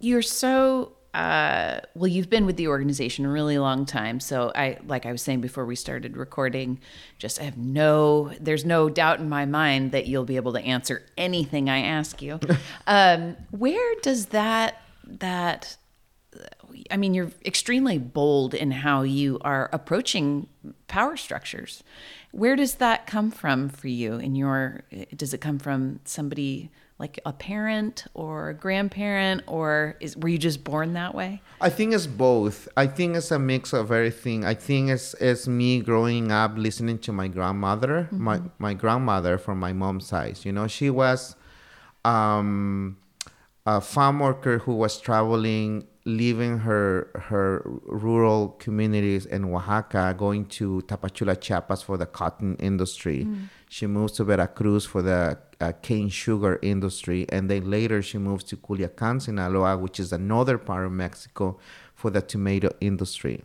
[0.00, 2.08] you're so uh, well.
[2.08, 4.18] You've been with the organization a really long time.
[4.18, 6.80] So I, like I was saying before we started recording,
[7.18, 8.32] just I have no.
[8.40, 12.22] There's no doubt in my mind that you'll be able to answer anything I ask
[12.22, 12.40] you.
[12.86, 15.76] um, where does that that
[16.90, 20.48] I mean, you're extremely bold in how you are approaching
[20.88, 21.82] power structures.
[22.32, 24.14] Where does that come from for you?
[24.14, 30.16] In your, does it come from somebody like a parent or a grandparent, or is
[30.16, 31.42] were you just born that way?
[31.60, 32.68] I think it's both.
[32.76, 34.44] I think it's a mix of everything.
[34.44, 39.58] I think it's, it's me growing up listening to my grandmother, my, my grandmother from
[39.58, 40.44] my mom's side.
[40.44, 41.34] You know, she was
[42.04, 42.98] um,
[43.66, 50.82] a farm worker who was traveling, leaving her her rural communities in Oaxaca, going to
[50.86, 53.26] Tapachula, Chiapas for the cotton industry.
[53.68, 58.44] She moves to Veracruz for the uh, cane sugar industry, and then later she moves
[58.44, 61.58] to Culiacan, Sinaloa, which is another part of Mexico,
[61.94, 63.44] for the tomato industry.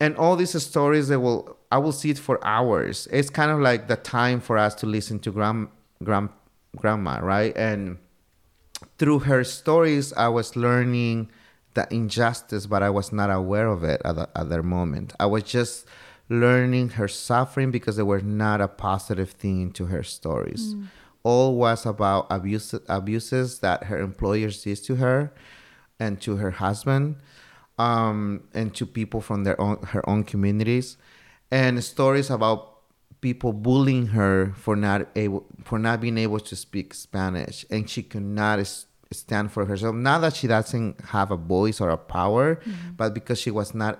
[0.00, 3.08] And all these stories they will i will see it for hours.
[3.10, 5.68] It's kind of like the time for us to listen to grand,
[6.04, 6.28] grand,
[6.76, 7.56] grandma right?
[7.56, 7.98] And
[8.98, 11.28] through her stories i was learning
[11.74, 15.12] the injustice but i was not aware of it at, the, at that moment.
[15.18, 15.86] I was just
[16.28, 20.74] learning her suffering because there were not a positive thing into her stories.
[21.22, 25.32] All was about abuse, abuses that her employers did to her
[25.98, 27.16] and to her husband
[27.78, 30.96] um, and to people from their own her own communities,
[31.50, 32.73] and stories about
[33.24, 38.02] people bullying her for not able for not being able to speak Spanish, and she
[38.02, 38.60] could not
[39.10, 39.94] stand for herself.
[39.94, 42.92] Not that she doesn't have a voice or a power, mm-hmm.
[42.98, 43.94] but because she was not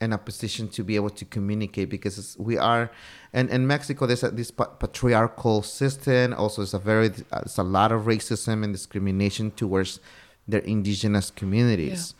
[0.00, 2.90] in a position to be able to communicate because we are
[3.34, 6.32] and in mexico there's a, this pa- patriarchal system.
[6.32, 7.08] Also it's a very
[7.44, 10.00] it's a lot of racism and discrimination towards
[10.48, 12.14] their indigenous communities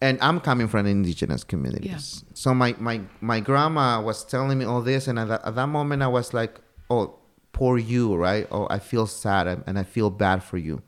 [0.00, 2.24] and i'm coming from indigenous communities.
[2.34, 5.66] So my, my my grandma was telling me all this and at that, at that
[5.66, 7.18] moment i was like oh
[7.52, 8.46] poor you right?
[8.50, 10.82] Oh i feel sad and i feel bad for you.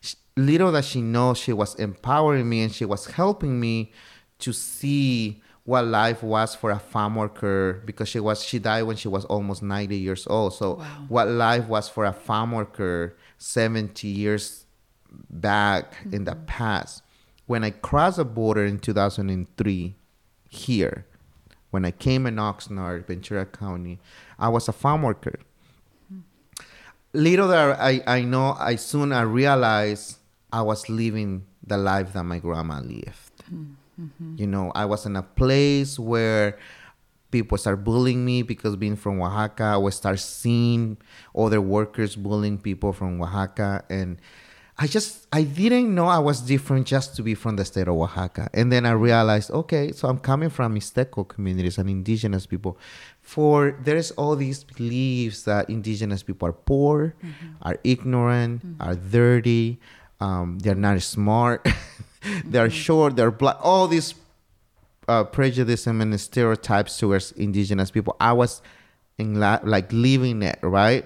[0.00, 3.92] Sh- little that she knows she was empowering me and she was helping me
[4.40, 8.96] to see what life was for a farm worker because she was she died when
[8.96, 10.52] she was almost 90 years old.
[10.54, 10.84] So Wow.
[11.08, 14.66] what life was for a farm worker 70 years
[15.30, 16.44] back in the mm-hmm.
[16.46, 17.02] past,
[17.46, 19.94] when I crossed the border in 2003
[20.48, 21.06] here,
[21.70, 23.98] when I came in Oxnard, Ventura County,
[24.38, 25.38] I was a farm worker.
[27.12, 30.18] Little that I, I know, I soon I realized
[30.52, 33.44] I was living the life that my grandma lived.
[33.52, 34.36] Mm-hmm.
[34.36, 36.58] You know, I was in a place where
[37.30, 40.96] people start bullying me because being from Oaxaca, I would start seeing
[41.36, 43.84] other workers bullying people from Oaxaca.
[43.90, 44.18] And
[44.76, 47.94] I just, I didn't know I was different just to be from the state of
[47.94, 48.50] Oaxaca.
[48.52, 52.76] And then I realized, okay, so I'm coming from Mixteco communities and indigenous people.
[53.20, 57.14] For there's all these beliefs that indigenous people are poor,
[57.62, 59.78] are ignorant, are dirty,
[60.20, 61.66] um, they're not smart,
[62.44, 64.14] they're short, they're black, all these
[65.06, 68.16] uh, prejudice and stereotypes towards indigenous people.
[68.18, 68.60] I was
[69.18, 71.04] in la- like living it, right?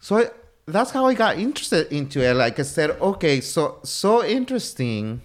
[0.00, 0.30] So I,
[0.66, 2.34] that's how I got interested into it.
[2.34, 5.22] Like I said, okay, so so interesting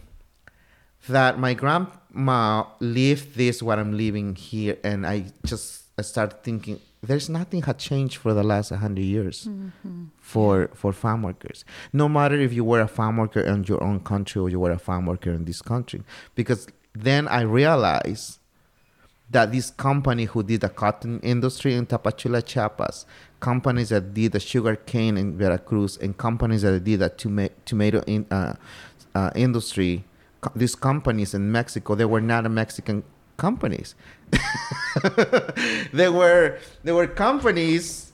[1.09, 6.79] that my grandma lived this what I'm living here, and I just I started thinking
[7.01, 10.05] there's nothing had changed for the last hundred years mm-hmm.
[10.19, 11.65] for for farm workers.
[11.91, 14.71] No matter if you were a farm worker in your own country or you were
[14.71, 16.03] a farm worker in this country,
[16.35, 18.37] because then I realized
[19.31, 23.05] that this company who did the cotton industry in Tapachula, Chiapas,
[23.41, 28.01] companies that did the sugar cane in Veracruz, and companies that did the toma- tomato
[28.07, 28.53] in, uh,
[29.13, 30.05] uh, industry,
[30.39, 33.03] co- these companies in Mexico, they were not Mexican
[33.35, 33.95] companies.
[35.93, 38.13] they were they were companies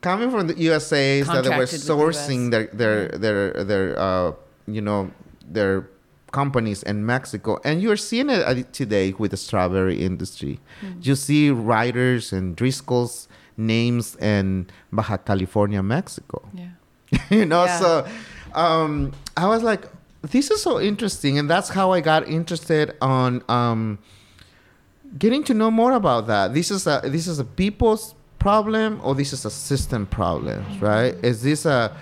[0.00, 4.32] coming from the USA that they were with the sourcing their their their their uh,
[4.66, 5.10] you know
[5.46, 5.88] their
[6.32, 10.58] companies in Mexico, and you're seeing it uh, today with the strawberry industry.
[11.00, 16.42] You see Reiters and Driscoll's names in Baja California, Mexico.
[16.54, 16.68] Yeah.
[17.30, 17.78] you know, Yeah.
[17.78, 18.06] so
[18.54, 19.82] um, I was like,
[20.22, 23.98] this is so interesting, and that's how I got interested on um,
[25.18, 26.54] getting to know more about that.
[26.54, 31.14] This is a this is a people's problem, or this is a system problem, right?
[31.22, 31.94] Is this a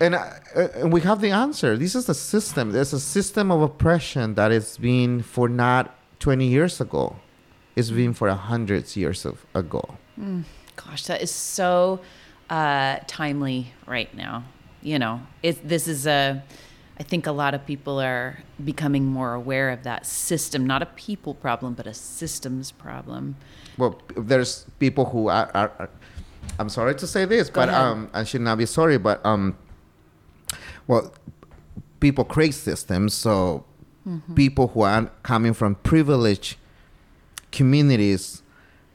[0.00, 0.30] and, uh,
[0.74, 1.76] and we have the answer.
[1.76, 2.72] This is a system.
[2.72, 7.16] There's a system of oppression that has been for not 20 years ago.
[7.76, 9.98] It's been for hundreds years of, ago.
[10.76, 12.00] Gosh, that is so
[12.48, 14.44] uh, timely right now.
[14.82, 16.42] You know, it, this is a.
[16.98, 20.86] I think a lot of people are becoming more aware of that system, not a
[20.86, 23.36] people problem, but a systems problem.
[23.78, 25.50] Well, there's people who are.
[25.54, 25.90] are, are
[26.58, 27.80] I'm sorry to say this, Go but ahead.
[27.80, 29.56] um, I should not be sorry, but um,
[30.86, 31.12] well,
[32.00, 33.14] people create systems.
[33.14, 33.64] So
[34.08, 34.34] Mm-hmm.
[34.34, 36.56] people who are coming from privileged
[37.52, 38.42] communities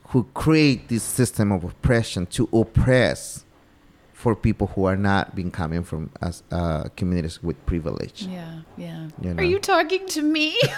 [0.10, 3.43] who create this system of oppression to oppress
[4.14, 8.24] for people who are not being coming from as uh, communities with privilege.
[8.24, 9.08] Yeah, yeah.
[9.22, 10.58] You Are you talking to me?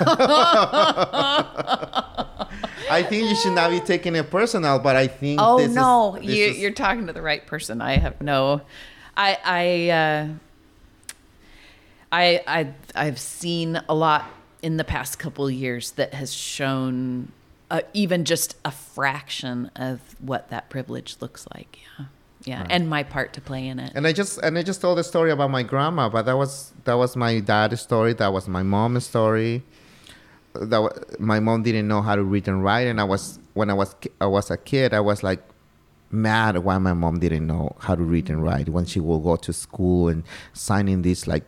[2.89, 5.75] I think you should not be taking it personal, but I think oh this is-
[5.75, 7.82] no, this you, is- you're talking to the right person.
[7.82, 8.61] I have no.
[9.15, 10.28] I I uh,
[12.11, 14.25] I I I've seen a lot
[14.61, 17.32] in the past couple years that has shown
[17.70, 21.80] uh, even just a fraction of what that privilege looks like.
[21.99, 22.05] Yeah,
[22.43, 23.91] yeah, and my part to play in it.
[23.95, 26.74] And I just and I just told the story about my grandma, but that was
[26.86, 28.13] that was my dad's story.
[28.13, 29.63] That was my mom's story.
[30.53, 33.70] That wa- my mom didn't know how to read and write, and I was when
[33.70, 35.43] I was I was a kid, I was like
[36.09, 39.36] mad why my mom didn't know how to read and write when she will go
[39.36, 41.43] to school and sign in these like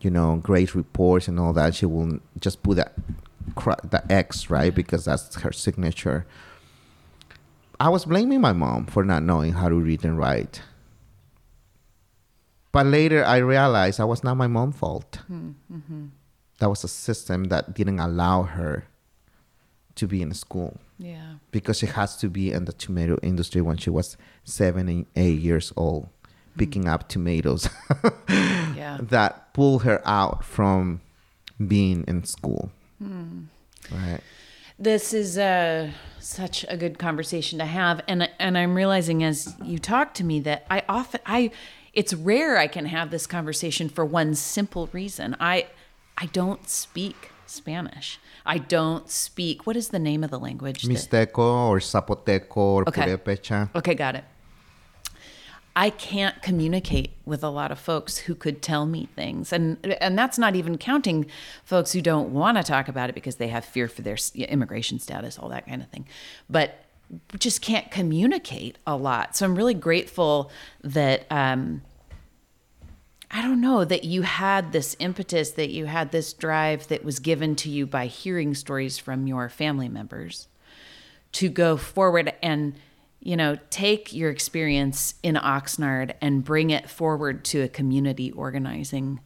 [0.00, 1.74] you know great reports and all that.
[1.74, 2.94] She will just put that
[3.56, 6.26] the X right because that's her signature.
[7.78, 10.62] I was blaming my mom for not knowing how to read and write.
[12.70, 15.18] But later I realized that was not my mom's fault.
[15.26, 16.06] Hmm, mm-hmm.
[16.58, 18.86] That was a system that didn't allow her
[19.96, 23.76] to be in school yeah, because she has to be in the tomato industry when
[23.76, 26.58] she was seven and eight years old, hmm.
[26.58, 27.68] picking up tomatoes
[28.28, 28.98] yeah.
[29.00, 31.00] that pull her out from
[31.66, 32.70] being in school.
[33.90, 34.20] Right.
[34.78, 39.78] This is uh, such a good conversation to have, and and I'm realizing as you
[39.78, 41.50] talk to me that I often I
[41.92, 45.36] it's rare I can have this conversation for one simple reason.
[45.38, 45.66] I
[46.16, 48.18] I don't speak Spanish.
[48.46, 49.66] I don't speak.
[49.66, 50.82] What is the name of the language?
[50.82, 53.02] that- Mixteco or Zapoteco or Okay.
[53.02, 53.70] Purepecha.
[53.74, 54.24] Okay, got it.
[55.74, 60.18] I can't communicate with a lot of folks who could tell me things, and and
[60.18, 61.26] that's not even counting
[61.64, 64.98] folks who don't want to talk about it because they have fear for their immigration
[64.98, 66.06] status, all that kind of thing.
[66.50, 66.84] But
[67.38, 69.36] just can't communicate a lot.
[69.36, 70.50] So I'm really grateful
[70.82, 71.82] that um,
[73.30, 77.18] I don't know that you had this impetus, that you had this drive that was
[77.18, 80.48] given to you by hearing stories from your family members
[81.32, 82.74] to go forward and
[83.22, 89.20] you know take your experience in Oxnard and bring it forward to a community organizing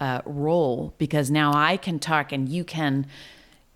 [0.00, 3.06] uh, role because now I can talk and you can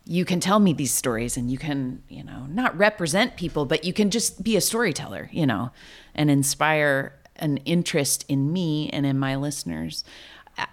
[0.04, 3.84] you can tell me these stories and you can you know not represent people but
[3.84, 5.70] you can just be a storyteller you know
[6.14, 10.04] and inspire an interest in me and in my listeners.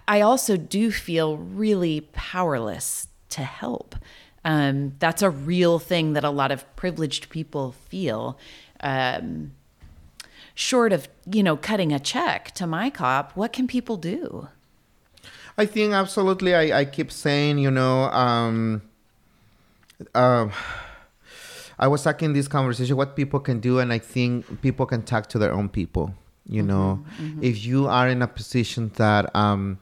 [0.06, 3.96] I also do feel really powerless to help.
[4.44, 8.38] Um, that's a real thing that a lot of privileged people feel.
[8.80, 9.52] Um,
[10.54, 14.48] short of you know cutting a check to MICOP, what can people do?
[15.56, 16.54] I think absolutely.
[16.54, 18.82] I, I keep saying, you know, um,
[20.14, 20.52] um,
[21.78, 25.28] I was talking this conversation what people can do, and I think people can talk
[25.30, 26.14] to their own people
[26.48, 27.44] you know mm-hmm, mm-hmm.
[27.44, 29.78] if you are in a position that um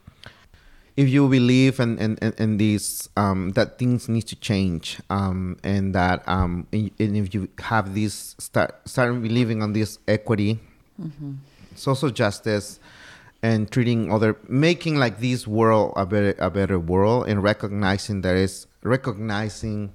[0.97, 5.55] if you believe and in, in, in these um that things need to change um
[5.63, 10.59] and that um and, if you have this start start believing on this equity
[10.99, 11.33] mm-hmm.
[11.75, 12.79] social justice
[13.43, 18.35] and treating other making like this world a better a better world and recognizing there
[18.35, 19.93] is recognizing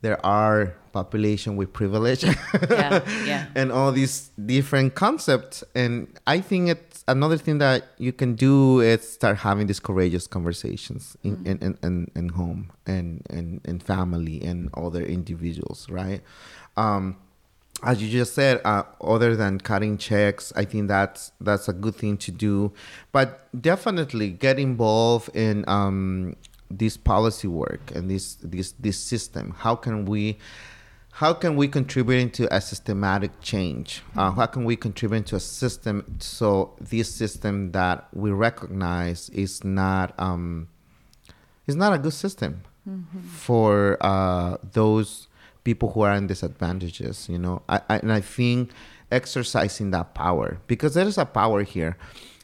[0.00, 3.46] there are population with privilege yeah, yeah.
[3.56, 8.80] and all these different concepts and i think it's another thing that you can do
[8.80, 11.46] is start having these courageous conversations in, mm.
[11.46, 16.22] in, in, in, in, home and, and, and family and other individuals right
[16.76, 17.16] um,
[17.84, 21.96] as you just said, uh, other than cutting checks, I think that's that's a good
[21.96, 22.72] thing to do.
[23.10, 26.36] But definitely get involved in um,
[26.70, 29.54] this policy work and this this this system.
[29.58, 30.38] How can we
[31.22, 34.02] how can we contribute into a systematic change?
[34.16, 39.62] Uh, how can we contribute to a system so this system that we recognize is
[39.62, 40.66] not um,
[41.68, 43.20] is not a good system mm-hmm.
[43.20, 45.28] for uh, those
[45.62, 47.28] people who are in disadvantages?
[47.28, 48.72] You know, I, I, and I think
[49.12, 51.96] exercising that power because there is a power here.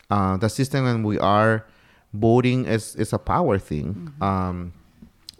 [0.08, 1.66] Uh, the system and we are
[2.14, 3.88] voting is is a power thing.
[3.94, 4.22] Mm-hmm.
[4.22, 4.72] Um,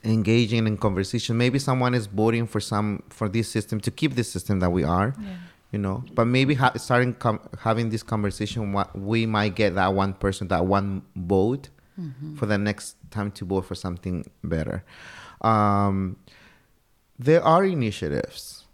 [0.05, 1.37] engaging in conversation.
[1.37, 4.85] Maybe someone is voting for some for this system to keep this system that we
[4.85, 5.15] are.
[5.21, 5.37] Yeah.
[5.71, 9.93] You know, but maybe ha- starting com- having this conversation, what we might get that
[9.93, 11.69] one person, that one vote,
[12.01, 12.37] mm-hmm.
[12.37, 14.83] for the next time to vote for something better.
[15.43, 16.17] Um,
[17.19, 18.65] there are initiatives.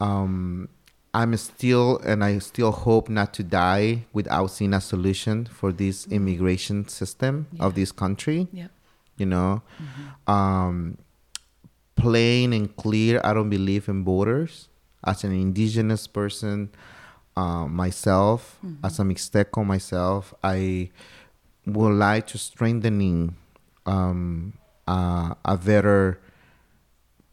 [0.00, 0.68] Um,
[1.12, 6.04] I'm still, and I still hope not to die without seeing a solution for this
[6.04, 6.14] mm-hmm.
[6.14, 7.64] immigration system yeah.
[7.64, 8.46] of this country.
[8.52, 8.68] Yeah
[9.16, 10.32] you know mm-hmm.
[10.32, 10.98] um,
[11.96, 14.68] plain and clear i don't believe in borders
[15.04, 16.70] as an indigenous person
[17.36, 18.84] uh, myself mm-hmm.
[18.84, 20.90] as a mixteco myself i
[21.66, 23.36] would like to strengthening
[23.86, 24.52] um,
[24.88, 26.20] uh, a better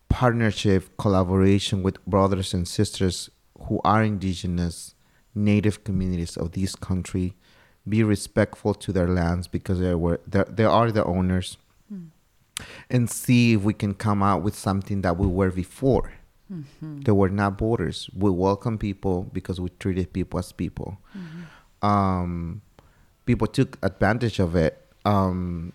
[0.08, 3.30] partnership collaboration with brothers and sisters
[3.68, 4.96] who are indigenous
[5.36, 7.36] native communities of this country
[7.88, 11.58] be respectful to their lands because they were they are the owners
[12.90, 16.14] and see if we can come out with something that we were before.
[16.52, 17.02] Mm-hmm.
[17.02, 18.10] There were not borders.
[18.16, 20.98] We welcome people because we treated people as people.
[21.16, 21.86] Mm-hmm.
[21.86, 22.62] Um,
[23.26, 24.84] people took advantage of it.
[25.06, 25.74] Um,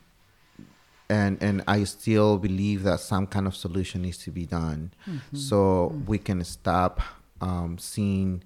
[1.09, 5.37] and and I still believe that some kind of solution needs to be done, mm-hmm.
[5.37, 6.07] so mm-hmm.
[6.07, 7.01] we can stop
[7.41, 8.43] um, seeing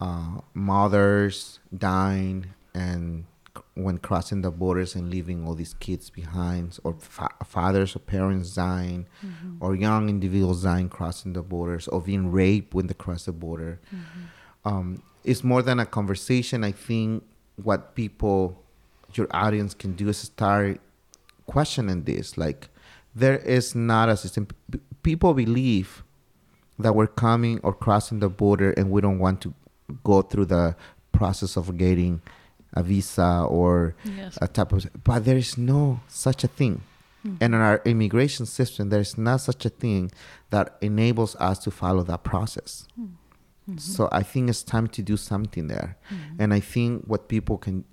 [0.00, 3.24] uh, mothers dying and
[3.74, 8.54] when crossing the borders and leaving all these kids behind, or fa- fathers or parents
[8.54, 9.56] dying, mm-hmm.
[9.60, 13.80] or young individuals dying crossing the borders, or being raped when they cross the border.
[13.94, 14.68] Mm-hmm.
[14.68, 16.64] Um, it's more than a conversation.
[16.64, 17.24] I think
[17.62, 18.62] what people,
[19.14, 20.80] your audience, can do is start
[21.46, 22.38] questioning this.
[22.38, 22.68] Like,
[23.14, 24.46] there is not a system.
[24.46, 26.04] P- people believe
[26.78, 29.54] that we're coming or crossing the border and we don't want to
[30.04, 30.76] go through the
[31.12, 32.20] process of getting
[32.74, 34.38] a visa or yes.
[34.40, 36.82] a type of but there is no such a thing
[37.26, 37.36] mm-hmm.
[37.40, 40.10] and in our immigration system there is not such a thing
[40.50, 43.76] that enables us to follow that process mm-hmm.
[43.78, 46.42] so i think it's time to do something there mm-hmm.
[46.42, 47.84] and i think what people can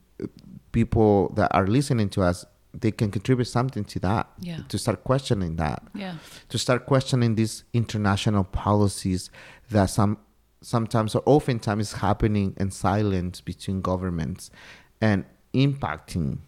[0.72, 4.60] people that are listening to us they can contribute something to that yeah.
[4.68, 6.16] to start questioning that yeah.
[6.50, 9.30] to start questioning these international policies
[9.70, 10.18] that some
[10.66, 14.50] sometimes or oftentimes is happening in silence between governments
[15.00, 15.24] and
[15.54, 16.40] impacting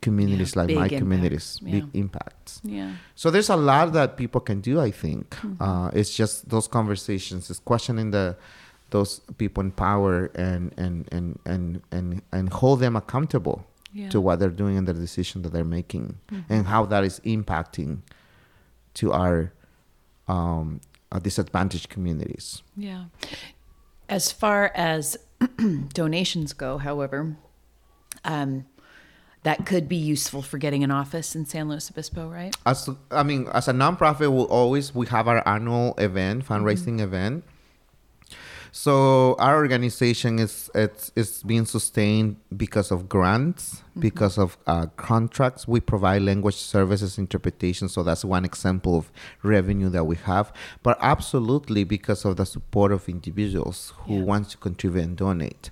[0.00, 0.98] communities yeah, like my impact.
[0.98, 1.72] communities yeah.
[1.72, 5.62] big impacts yeah so there's a lot that people can do i think mm-hmm.
[5.62, 8.36] uh, it's just those conversations it's questioning the
[8.90, 13.58] those people in power and and and and and, and hold them accountable
[13.92, 14.10] Yeah.
[14.12, 16.06] to what they're doing and the decision that they're making
[16.52, 17.90] and how that is impacting
[19.00, 19.36] to our
[20.28, 20.80] um,
[21.12, 22.62] uh, disadvantaged communities.
[22.76, 23.06] Yeah.
[24.08, 25.16] As far as
[25.92, 27.36] donations go, however,
[28.24, 28.66] um,
[29.42, 32.54] that could be useful for getting an office in San Luis Obispo, right?
[32.66, 37.44] As I mean, as a nonprofit, we always we have our annual event, fundraising event.
[38.76, 45.66] So our organization is it's it's being sustained because of grants, because of uh, contracts.
[45.66, 49.10] We provide language services interpretation, so that's one example of
[49.42, 50.52] revenue that we have.
[50.82, 54.24] But absolutely because of the support of individuals who Yeah.
[54.24, 55.70] want to contribute and donate.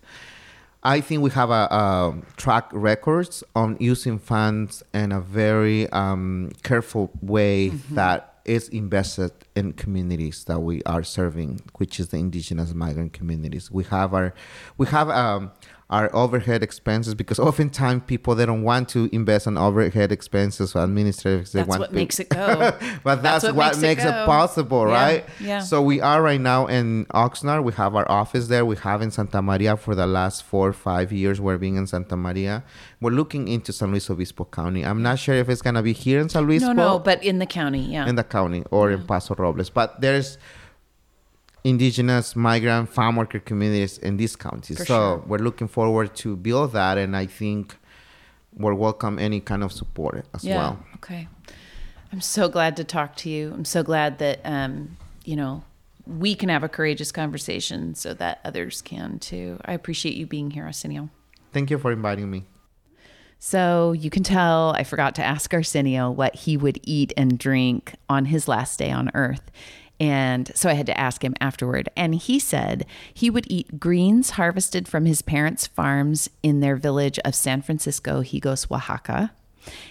[0.82, 6.52] I think we have a, a track records on using funds in a very um,
[6.62, 12.74] careful way that is invested in communities that we are serving, which is the indigenous
[12.74, 13.70] migrant communities.
[13.70, 14.34] We have our,
[14.76, 15.52] we have um,
[15.90, 20.82] our overhead expenses because oftentimes people they don't want to invest on overhead expenses or
[20.82, 21.52] administrative.
[21.52, 22.76] They That's want what makes it go.
[23.04, 25.24] but that's, what what, makes it makes, it, possible, Yeah, right?
[25.40, 25.58] yeah.
[25.60, 27.64] So we are right now in Oxnard.
[27.64, 28.64] We have our office there.
[28.64, 31.40] We have in Santa Maria for the last four or five years.
[31.40, 32.64] We're being in Santa Maria.
[33.00, 34.84] We're looking into San Luis Obispo County.
[34.84, 37.38] I'm not sure if it's gonna be here in San Luis no, no, but in
[37.38, 38.08] the county, yeah.
[38.08, 39.70] in the county or in Paso Robles.
[39.70, 40.38] But there's
[41.64, 44.78] indigenous migrant farm worker communities in these counties.
[44.78, 45.22] For so sure.
[45.26, 47.76] we're looking forward to build that and I think
[48.52, 50.58] we'll welcome any kind of support as yeah.
[50.58, 50.78] well.
[50.96, 51.28] Okay.
[52.12, 53.52] I'm so glad to talk to you.
[53.52, 55.64] I'm so glad that um, you know,
[56.06, 59.58] we can have a courageous conversation so that others can too.
[59.64, 61.08] I appreciate you being here, Arsenio.
[61.52, 62.44] Thank you for inviting me.
[63.46, 67.94] So you can tell I forgot to ask Arsenio what he would eat and drink
[68.08, 69.50] on his last day on earth.
[70.00, 71.90] And so I had to ask him afterward.
[71.94, 77.18] And he said he would eat greens harvested from his parents' farms in their village
[77.18, 79.30] of San Francisco, Higos, Oaxaca.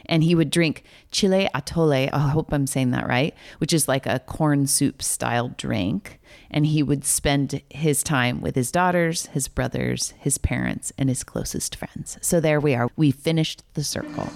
[0.08, 4.08] And he would drink chile atole, I hope I'm saying that right, which is like
[4.08, 6.20] a corn soup style drink.
[6.54, 11.24] And he would spend his time with his daughters, his brothers, his parents, and his
[11.24, 12.18] closest friends.
[12.22, 12.90] So there we are.
[12.96, 14.32] We finished the circle.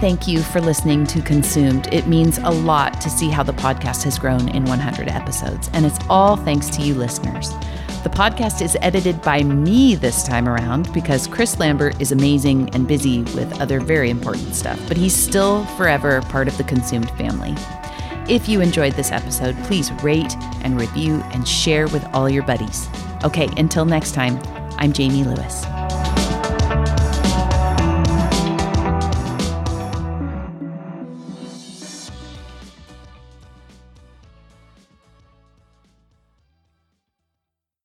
[0.00, 1.88] Thank you for listening to Consumed.
[1.90, 5.86] It means a lot to see how the podcast has grown in 100 episodes, and
[5.86, 7.48] it's all thanks to you listeners.
[8.02, 12.86] The podcast is edited by me this time around because Chris Lambert is amazing and
[12.86, 17.54] busy with other very important stuff, but he's still forever part of the Consumed family.
[18.26, 22.88] If you enjoyed this episode, please rate and review and share with all your buddies.
[23.22, 24.40] Okay, until next time,
[24.78, 25.62] I'm Jamie Lewis.